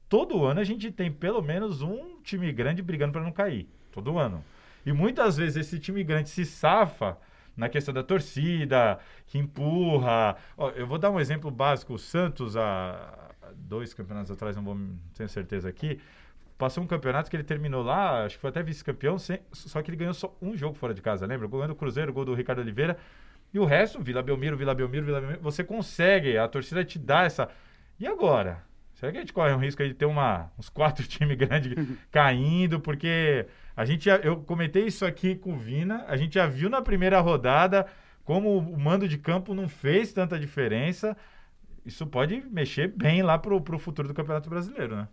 [0.07, 3.67] todo ano a gente tem pelo menos um time grande brigando para não cair.
[3.91, 4.43] Todo ano.
[4.85, 7.17] E muitas vezes esse time grande se safa
[7.55, 10.35] na questão da torcida, que empurra.
[10.57, 11.93] Ó, eu vou dar um exemplo básico.
[11.93, 14.77] O Santos, há dois campeonatos atrás, não vou
[15.13, 15.99] tenho certeza aqui,
[16.57, 19.17] passou um campeonato que ele terminou lá, acho que foi até vice-campeão,
[19.51, 21.45] só que ele ganhou só um jogo fora de casa, lembra?
[21.45, 22.97] O gol do Cruzeiro, o gol do Ricardo Oliveira.
[23.53, 27.23] E o resto, Vila Belmiro, Vila Belmiro, Vila Belmiro, você consegue, a torcida te dá
[27.23, 27.49] essa.
[27.99, 28.63] E agora?
[28.93, 31.73] Será que a gente corre um risco aí de ter uma, uns quatro times grandes
[32.11, 32.79] caindo?
[32.79, 36.69] Porque a gente já, eu comentei isso aqui com o Vina, a gente já viu
[36.69, 37.85] na primeira rodada
[38.23, 41.15] como o mando de campo não fez tanta diferença.
[41.85, 45.07] isso pode mexer bem lá pro, pro futuro do Campeonato Brasileiro, né?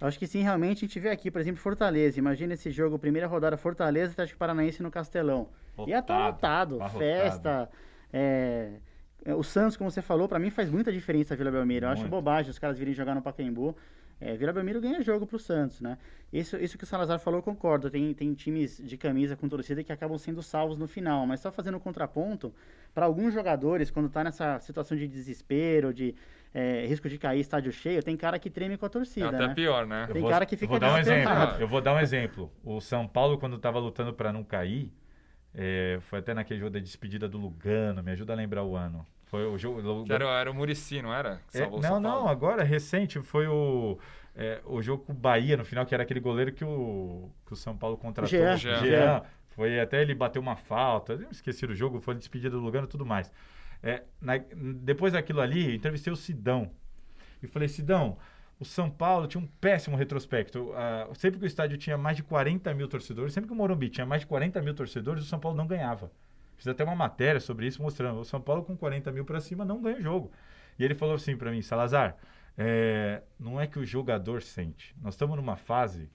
[0.00, 2.18] Acho que sim, realmente a gente vê aqui, por exemplo, Fortaleza.
[2.18, 5.48] Imagina esse jogo, primeira rodada Fortaleza, Atlético Paranaense no Castelão.
[5.86, 7.68] Ia estar Lotado, festa.
[8.12, 8.72] é,
[9.24, 11.86] é, O Santos, como você falou, pra mim faz muita diferença a Vila Belmiro.
[11.86, 13.74] Eu acho bobagem os caras virem jogar no Pacaembu.
[14.18, 15.98] É, Vila Belmiro ganha jogo pro Santos, né?
[16.32, 17.90] Isso, isso que o Salazar falou, eu concordo.
[17.90, 21.26] Tem, tem times de camisa com torcida que acabam sendo salvos no final.
[21.26, 22.54] Mas só fazendo um contraponto,
[22.94, 26.14] para alguns jogadores, quando tá nessa situação de desespero, de
[26.54, 29.46] é, risco de cair estádio cheio, tem cara que treme com a É torcida, até
[29.48, 29.54] né?
[29.54, 30.06] pior, né?
[30.08, 31.34] Eu Tem vou, cara que eu fica vou dar um exemplo.
[31.58, 32.50] Eu vou dar um exemplo.
[32.64, 34.90] O São Paulo, quando estava lutando para não cair,
[35.54, 38.02] é, foi até naquele jogo da despedida do Lugano.
[38.02, 39.06] Me ajuda a lembrar o ano.
[39.26, 40.04] Foi o jogo.
[40.04, 41.40] Que era, era o Murici, não era?
[41.50, 43.98] Que É, não, não, agora recente foi o,
[44.34, 47.52] é, o jogo com o Bahia no final, que era aquele goleiro que o, que
[47.52, 48.28] o São Paulo contratou.
[48.30, 48.54] Jean.
[48.54, 48.56] o
[48.86, 49.22] Jean.
[49.48, 52.90] Foi até ele bateu uma falta, eu esqueci do jogo, foi despedida do Lugano e
[52.90, 53.32] tudo mais.
[53.82, 54.38] É, na-
[54.82, 56.70] depois daquilo ali, eu entrevistei o Sidão.
[57.42, 58.18] E falei, Sidão,
[58.60, 60.72] o São Paulo tinha um péssimo retrospecto.
[60.74, 63.88] Ah, sempre que o estádio tinha mais de 40 mil torcedores, sempre que o Morumbi
[63.88, 66.10] tinha mais de 40 mil torcedores, o São Paulo não ganhava.
[66.56, 69.64] Fiz até uma matéria sobre isso, mostrando o São Paulo com 40 mil para cima
[69.64, 70.32] não ganha o jogo.
[70.78, 72.16] E ele falou assim para mim, Salazar,
[72.56, 74.94] é, não é que o jogador sente.
[75.02, 76.10] Nós estamos numa fase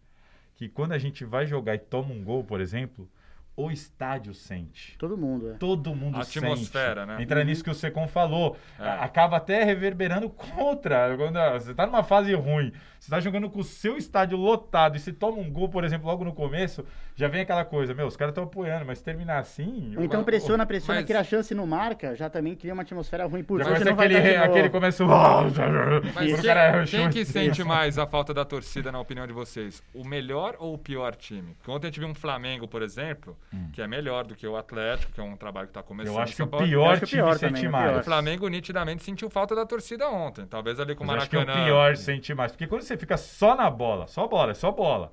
[0.55, 3.09] que quando a gente vai jogar e toma um gol, por exemplo,
[3.55, 4.97] o estádio sente.
[4.97, 5.53] Todo mundo, é.
[5.53, 6.39] Todo mundo A sente.
[6.39, 7.21] atmosfera, né?
[7.21, 8.57] Entra nisso que o Secom falou.
[8.79, 8.87] É.
[8.87, 11.15] Acaba até reverberando contra.
[11.17, 14.99] Quando você tá numa fase ruim, você tá jogando com o seu estádio lotado e
[14.99, 16.85] se toma um gol, por exemplo, logo no começo,
[17.15, 19.93] já vem aquela coisa, meu, os caras estão apoiando, mas se terminar assim.
[19.97, 22.83] Ou então pressiona, pressiona, Mas- cria a chance e não marca, já também cria uma
[22.83, 23.43] atmosfera ruim.
[23.43, 25.03] Putz, Já aquele, aquele começo.
[26.15, 27.09] Mas quem, cara quem chuta.
[27.09, 29.83] que sente mais a falta da torcida, na opinião de vocês?
[29.93, 31.53] O melhor ou o pior time?
[31.55, 33.37] Porque ontem a gente viu um Flamengo, por exemplo,
[33.73, 36.13] que é melhor do que o Atlético, que é um trabalho que está começando.
[36.13, 36.17] Hum.
[36.17, 37.97] Eu acho que o pior que o time pior sente mais.
[37.97, 40.45] O Flamengo nitidamente sentiu falta da torcida ontem.
[40.45, 41.63] Talvez ali com o Mas acho que é Maracanã.
[41.63, 42.51] o pior sentir mais.
[42.51, 45.11] Porque quando você fica só na bola, só bola, é só bola,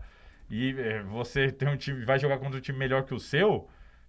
[0.51, 3.68] e eh, você tem um time, vai jogar contra um time melhor que o seu,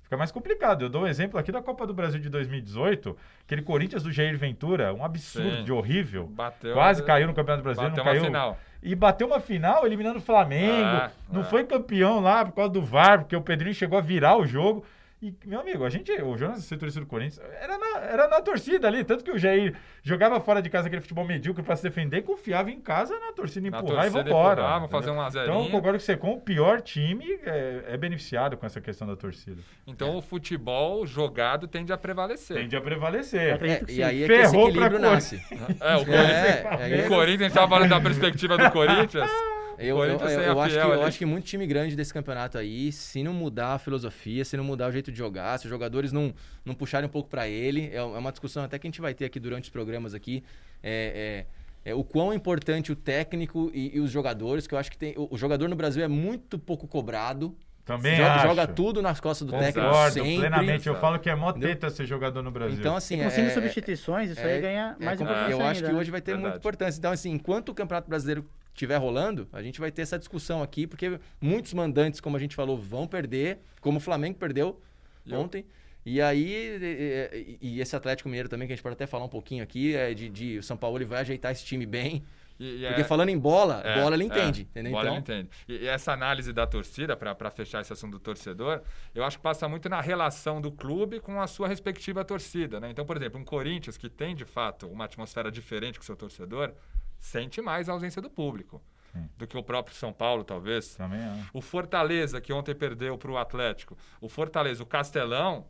[0.10, 0.84] fica mais complicado.
[0.84, 4.36] Eu dou um exemplo aqui da Copa do Brasil de 2018, aquele Corinthians do Jair
[4.36, 5.64] Ventura, um absurdo Sim.
[5.64, 6.26] de horrível.
[6.26, 8.26] Bateu, Quase caiu no Campeonato Brasileiro, bateu não caiu.
[8.26, 8.58] final.
[8.82, 10.84] E bateu uma final eliminando o Flamengo.
[10.84, 11.46] Ah, não ah.
[11.46, 14.84] foi campeão lá por causa do VAR, porque o Pedrinho chegou a virar o jogo.
[15.22, 18.88] E, meu amigo, a gente, o Jonas, torcedor do Corinthians, era na, era na torcida
[18.88, 19.04] ali.
[19.04, 22.72] Tanto que o Jair jogava fora de casa aquele futebol medíocre pra se defender, confiava
[22.72, 24.62] em casa na torcida Na empurrar torcida e vambora.
[24.62, 25.52] empurrar, vamos fazer um a zerinho.
[25.52, 29.08] Então, eu concordo que você, com o pior time, é, é beneficiado com essa questão
[29.08, 29.62] da torcida.
[29.88, 32.58] Então o futebol jogado tende a prevalecer.
[32.58, 33.58] Tende a prevalecer.
[33.64, 35.42] É, e aí é que esse Ferrou pra equilíbrio Cor- nasce.
[35.82, 36.30] É, o Corinthians.
[36.30, 39.30] É, aí o Corinthians, a gente tava falando da perspectiva do Corinthians.
[39.82, 42.14] Eu, eu, Corinthians eu- eu a acho que, eu acho que muito time grande desse
[42.14, 45.68] campeonato aí, se não mudar a filosofia, se não mudar o jeito de jogar, se
[45.68, 46.34] os jogadores não,
[46.66, 49.14] não puxarem um pouco para ele, é, é uma discussão até que a gente vai
[49.14, 50.44] ter aqui durante os programas aqui,
[50.84, 51.46] é,
[51.86, 54.98] é- é o quão importante o técnico e, e os jogadores, que eu acho que
[54.98, 58.48] tem, o, o jogador no Brasil é muito pouco cobrado, Também joga, acho.
[58.48, 60.38] joga tudo nas costas do técnico Concordo sempre.
[60.38, 60.88] plenamente.
[60.88, 61.70] Eu falo que é mó Entendeu?
[61.70, 62.78] teta ser jogador no Brasil.
[62.78, 65.52] Então assim, E com é, cinco é- substituições, isso é- aí ganha é mais importância
[65.52, 66.00] Eu acho ainda, que né?
[66.00, 66.44] hoje vai ter Verdade.
[66.44, 67.00] muita importância.
[67.00, 70.86] Então, assim, enquanto o Campeonato Brasileiro estiver rolando, a gente vai ter essa discussão aqui,
[70.86, 74.80] porque muitos mandantes, como a gente falou, vão perder, como o Flamengo perdeu
[75.26, 75.66] eu- ontem.
[76.06, 79.64] E aí, e, esse Atlético Mineiro também, que a gente pode até falar um pouquinho
[79.64, 82.24] aqui, é de, de o São Paulo ele vai ajeitar esse time bem.
[82.60, 84.92] E- e Porque é- falando em bola, É, bola ele é, entende, entendeu?
[84.92, 85.50] Bola então, ele entende.
[85.68, 88.82] E, e essa análise da torcida, para fechar esse assunto do torcedor,
[89.16, 92.80] eu acho que passa muito na relação do clube com a sua respectiva torcida.
[92.80, 92.90] Né?
[92.90, 96.16] Então, por exemplo, um Corinthians que tem de fato uma atmosfera diferente com o seu
[96.18, 96.74] torcedor,
[97.18, 98.82] sente mais a ausência do público
[99.14, 99.30] Sim.
[99.38, 100.96] do que o próprio São Paulo, talvez.
[100.96, 101.50] Também acho.
[101.54, 103.98] O Fortaleza, que ontem perdeu para o Atlético.
[104.20, 105.66] O Fortaleza, o Castelão,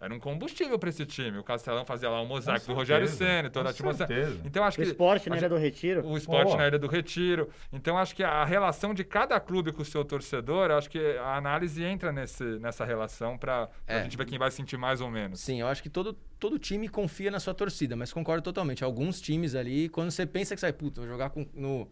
[0.00, 1.38] era um combustível para esse time.
[1.38, 4.08] O Castelão fazia lá o mosaico Com do Rogério Senna, toda a com atmosfera.
[4.08, 4.40] certeza.
[4.44, 4.88] Então, acho O que.
[4.90, 6.06] esporte, né, acho- era do retiro.
[6.06, 6.56] o esporte Pô.
[6.58, 7.48] na Ilha do Retiro.
[7.72, 11.36] Então, acho que a relação de cada clube com o seu torcedor, acho que a
[11.36, 14.02] análise entra nesse, nessa relação para a É.
[14.02, 15.40] gente ver quem vai sentir mais ou menos.
[15.40, 18.84] Sim, eu acho que todo, todo time confia na sua torcida, mas concordo totalmente.
[18.84, 21.88] Alguns times ali, quando você pensa que sai, puta, vou jogar com- no,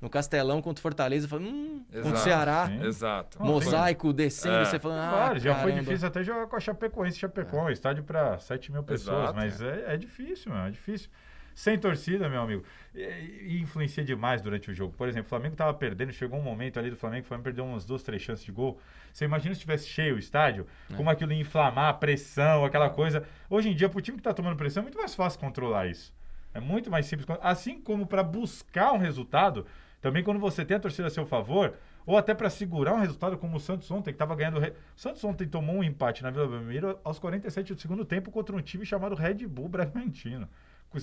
[0.00, 2.18] no Castelão contra o Fortaleza, fala, hum, contra o Exato.
[2.18, 2.84] Ceará, Sim.
[2.84, 3.42] Exato.
[3.42, 4.64] mosaico descendo, É.
[4.66, 8.04] você falando, ah, Claro, já foi caramba." difícil até jogar com a Chapecoense, Chapecó, estádio
[8.04, 11.08] para 7 mil pessoas, Exato, mas é, é difícil, meu, é difícil.
[11.56, 14.92] Sem torcida, meu amigo, e, e influencia demais durante o jogo.
[14.98, 17.64] Por exemplo, o Flamengo estava perdendo, chegou um momento ali do Flamengo, o Flamengo perdeu
[17.64, 18.80] umas duas, três chances de gol.
[19.12, 20.96] Você imagina se tivesse cheio o estádio, É.
[20.96, 23.22] como aquilo ia inflamar, a pressão, aquela coisa.
[23.48, 26.12] Hoje em dia, pro time que tá tomando pressão, é muito mais fácil controlar isso.
[26.52, 27.24] É muito mais simples.
[27.40, 29.64] Assim como para buscar um resultado,
[30.04, 31.72] também quando você tem a torcida a seu favor,
[32.04, 34.60] ou até para segurar um resultado como o Santos ontem, que estava ganhando.
[34.60, 38.30] re- O Santos ontem tomou um empate na Vila Belmiro aos 47 do segundo tempo
[38.30, 40.46] contra um time chamado Red Bull Bragantino.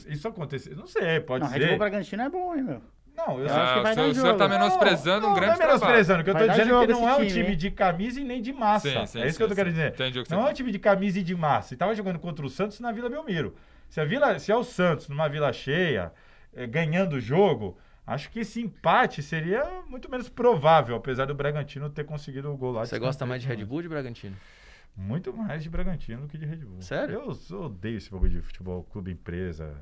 [0.08, 0.76] Isso aconteceu.
[0.76, 1.58] Não sei, pode Não, ser.
[1.60, 2.82] Red Bull Bragantino é bom, hein, meu?
[3.18, 4.38] Não, eu Eu acho que vai o dar senhor, o senhor jogo.
[4.38, 6.94] tá menosprezando um não, grande não é menosprezando, o que eu dar dizendo é que
[6.94, 8.88] não é um time, de camisa e nem de massa.
[8.90, 9.60] Sim, sim, é isso sim, que eu tô sim.
[9.60, 9.88] querendo dizer.
[9.94, 11.74] Entendi o que você não é um time de camisa e de massa.
[11.74, 13.56] E tava jogando contra o Santos na Vila Belmiro.
[13.90, 16.14] Se, a Vila, se é o Santos numa Vila cheia,
[16.56, 21.90] eh, ganhando o jogo, acho que esse empate seria muito menos provável, apesar do Bragantino
[21.90, 22.86] ter conseguido o gol lá.
[22.86, 24.36] Você gosta mais de Red Bull ou de Bragantino?
[24.96, 26.82] Muito mais de Bragantino do que de Red Bull.
[26.82, 27.16] Sério?
[27.16, 29.74] Eu, eu odeio esse bagulho de futebol, clube empresa,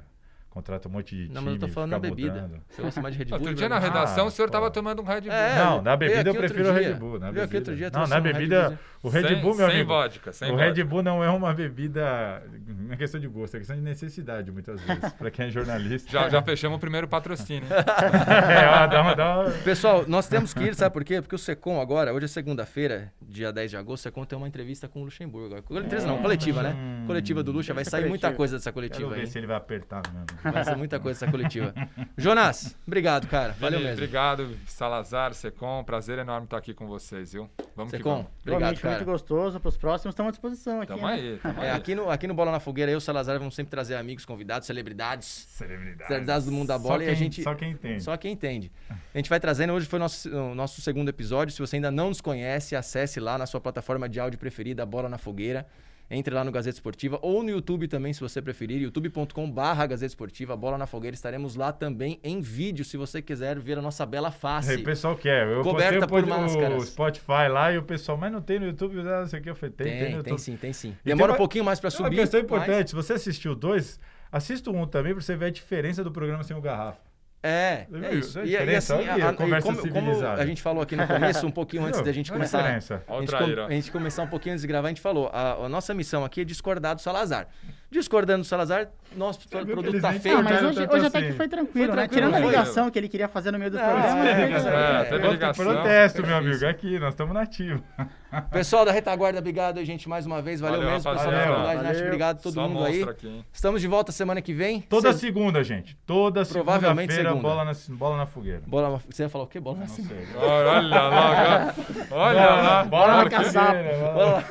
[0.50, 2.34] contrata um monte de Não, time, mas eu tô falando na bebida.
[2.34, 2.62] mudando.
[2.70, 3.38] Você gosta mais de Red Bull?
[3.40, 4.52] Outro dia na redação Ah, o senhor pô.
[4.54, 5.32] tava tomando um Red Bull.
[5.32, 6.74] É, Não, na bebida eu prefiro o.
[6.74, 7.20] Red Bull.
[7.20, 7.76] Na aqui outro bebida.
[7.76, 8.80] dia, não, na um Red bebida, Bullzinho.
[9.04, 9.90] o Red Sem- Bull, meu sem amigo.
[9.90, 10.86] vodka, sem o Red vodka.
[10.86, 14.82] Bull não é uma bebida, não é questão de gosto, é questão de necessidade, muitas
[14.82, 16.12] vezes, pra quem é jornalista.
[16.12, 17.68] Já, já fechamos o primeiro patrocínio.
[17.72, 19.52] é, ó, dá uma, dá uma...
[19.64, 21.22] Pessoal, nós temos que ir, sabe por quê?
[21.22, 24.48] Porque o Secom agora, hoje é segunda-feira, dia 10 de agosto, o Secom tem uma
[24.48, 25.56] entrevista com o Luxemburgo.
[25.58, 26.76] Entrevista não, coletiva, né?
[26.76, 27.04] Hum.
[27.08, 29.28] Coletiva do Luxa, vai sair muita coisa dessa coletiva ver aí.
[29.28, 30.26] se ele vai apertar mesmo.
[30.44, 31.74] Vai ser muita coisa essa coletiva.
[32.18, 33.54] Jonas, obrigado, cara.
[33.60, 34.04] Valeu Vini, mesmo.
[34.04, 35.84] Obrigado, Salazar, Secom.
[35.84, 37.50] Prazer enorme estar aqui com vocês, viu?
[37.76, 38.28] Vamos que Secom, vamos.
[38.42, 38.96] obrigado, cara.
[38.96, 39.60] muito gostoso.
[39.60, 40.94] Para os próximos, estamos à disposição aqui.
[40.94, 41.14] Tamo né?
[41.14, 41.78] aí, tamo É, aí.
[41.78, 44.26] aqui, no, aqui no Bola na Fogueira, eu e o Salazar vamos sempre trazer amigos,
[44.26, 45.28] convidados, celebridades.
[45.50, 46.08] Celebridade.
[46.08, 48.04] Celebridades do mundo da Só bola e a quem- gente- Só quem entende.
[48.04, 48.72] Só quem entende.
[49.14, 51.54] A gente vai trazendo, hoje foi o nosso, o nosso segundo episódio.
[51.54, 55.10] Se você ainda não nos conhece, acesse lá na sua plataforma de áudio preferida, Bola
[55.10, 55.66] na Fogueira.
[56.12, 60.58] Entre lá no Gazeta Esportiva ou no YouTube também, se você preferir, youtube.com/barra Gazeta Esportiva,
[60.58, 61.14] Bola na Fogueira.
[61.14, 64.74] Estaremos lá também em vídeo, se você quiser ver a nossa bela face.
[64.76, 65.48] O pessoal quer.
[65.48, 66.82] Eu Coberta por máscaras.
[66.82, 69.50] o Spotify lá e o pessoal, mas não tem no YouTube, não sei o que.
[69.52, 70.96] Eu falei, tem, tem, Tem, tem, sim, tem sim.
[71.06, 72.16] E Demora tem um uma- pouquinho mais pra Tem uma subir.
[72.22, 74.00] questão mas- importante, se você assistiu dois,
[74.32, 77.08] assista um também pra você ver a diferença do programa sem o garrafa.
[77.42, 78.40] É, Você é isso.
[78.40, 80.42] A E, e assim, a, a a- conversa como, como civilizada.
[80.42, 82.60] a gente falou aqui no começo, um pouquinho antes da gente Olha a começar.
[83.08, 85.54] o A gente, a gente começar um pouquinho antes de gravar, a gente falou: a,
[85.54, 87.48] a nossa missão aqui é discordar do Salazar.
[87.92, 88.88] Discordando do Salazar,
[89.18, 90.38] nosso que produto tá feio.
[90.38, 91.28] Ah, mas hoje, hoje até assim.
[91.28, 92.08] que foi tranquilo, Foi né?
[92.08, 92.48] tranquilo, Tirando a foi.
[92.48, 94.30] ligação que ele queria fazer no meio do Não, programa.
[94.30, 95.66] é, é- É, é, ligação.
[95.66, 96.66] protesto, meu amigo.
[96.68, 97.82] Aqui, nós estamos nativos.
[98.52, 100.60] Pessoal da retaguarda, obrigado aí, gente, mais uma vez.
[100.62, 101.12] Valeu, Valeu, mesmo.
[101.12, 103.04] Pessoal da faculdade, Nath, obrigado a todo Só mundo aí.
[103.52, 104.82] Estamos de volta semana que vem.
[104.82, 105.98] Toda segunda, gente.
[106.06, 108.62] Toda Provavelmente bola na, bola na fogueira.
[108.66, 109.60] Bola, você ia falar o quê?
[109.60, 110.06] Bola na sei.
[110.38, 111.76] Olha lá, cara.
[112.12, 112.84] olha lá.
[112.86, 113.74] Bola na caçapa.
[114.16, 114.44] fogueira.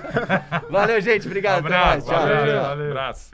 [0.71, 1.27] Valeu, gente.
[1.27, 1.67] Obrigado.
[1.67, 2.05] até Abraço, mais.
[2.05, 2.63] Tchau, valeu, tchau.
[2.63, 2.91] valeu.
[2.91, 3.31] Abraço.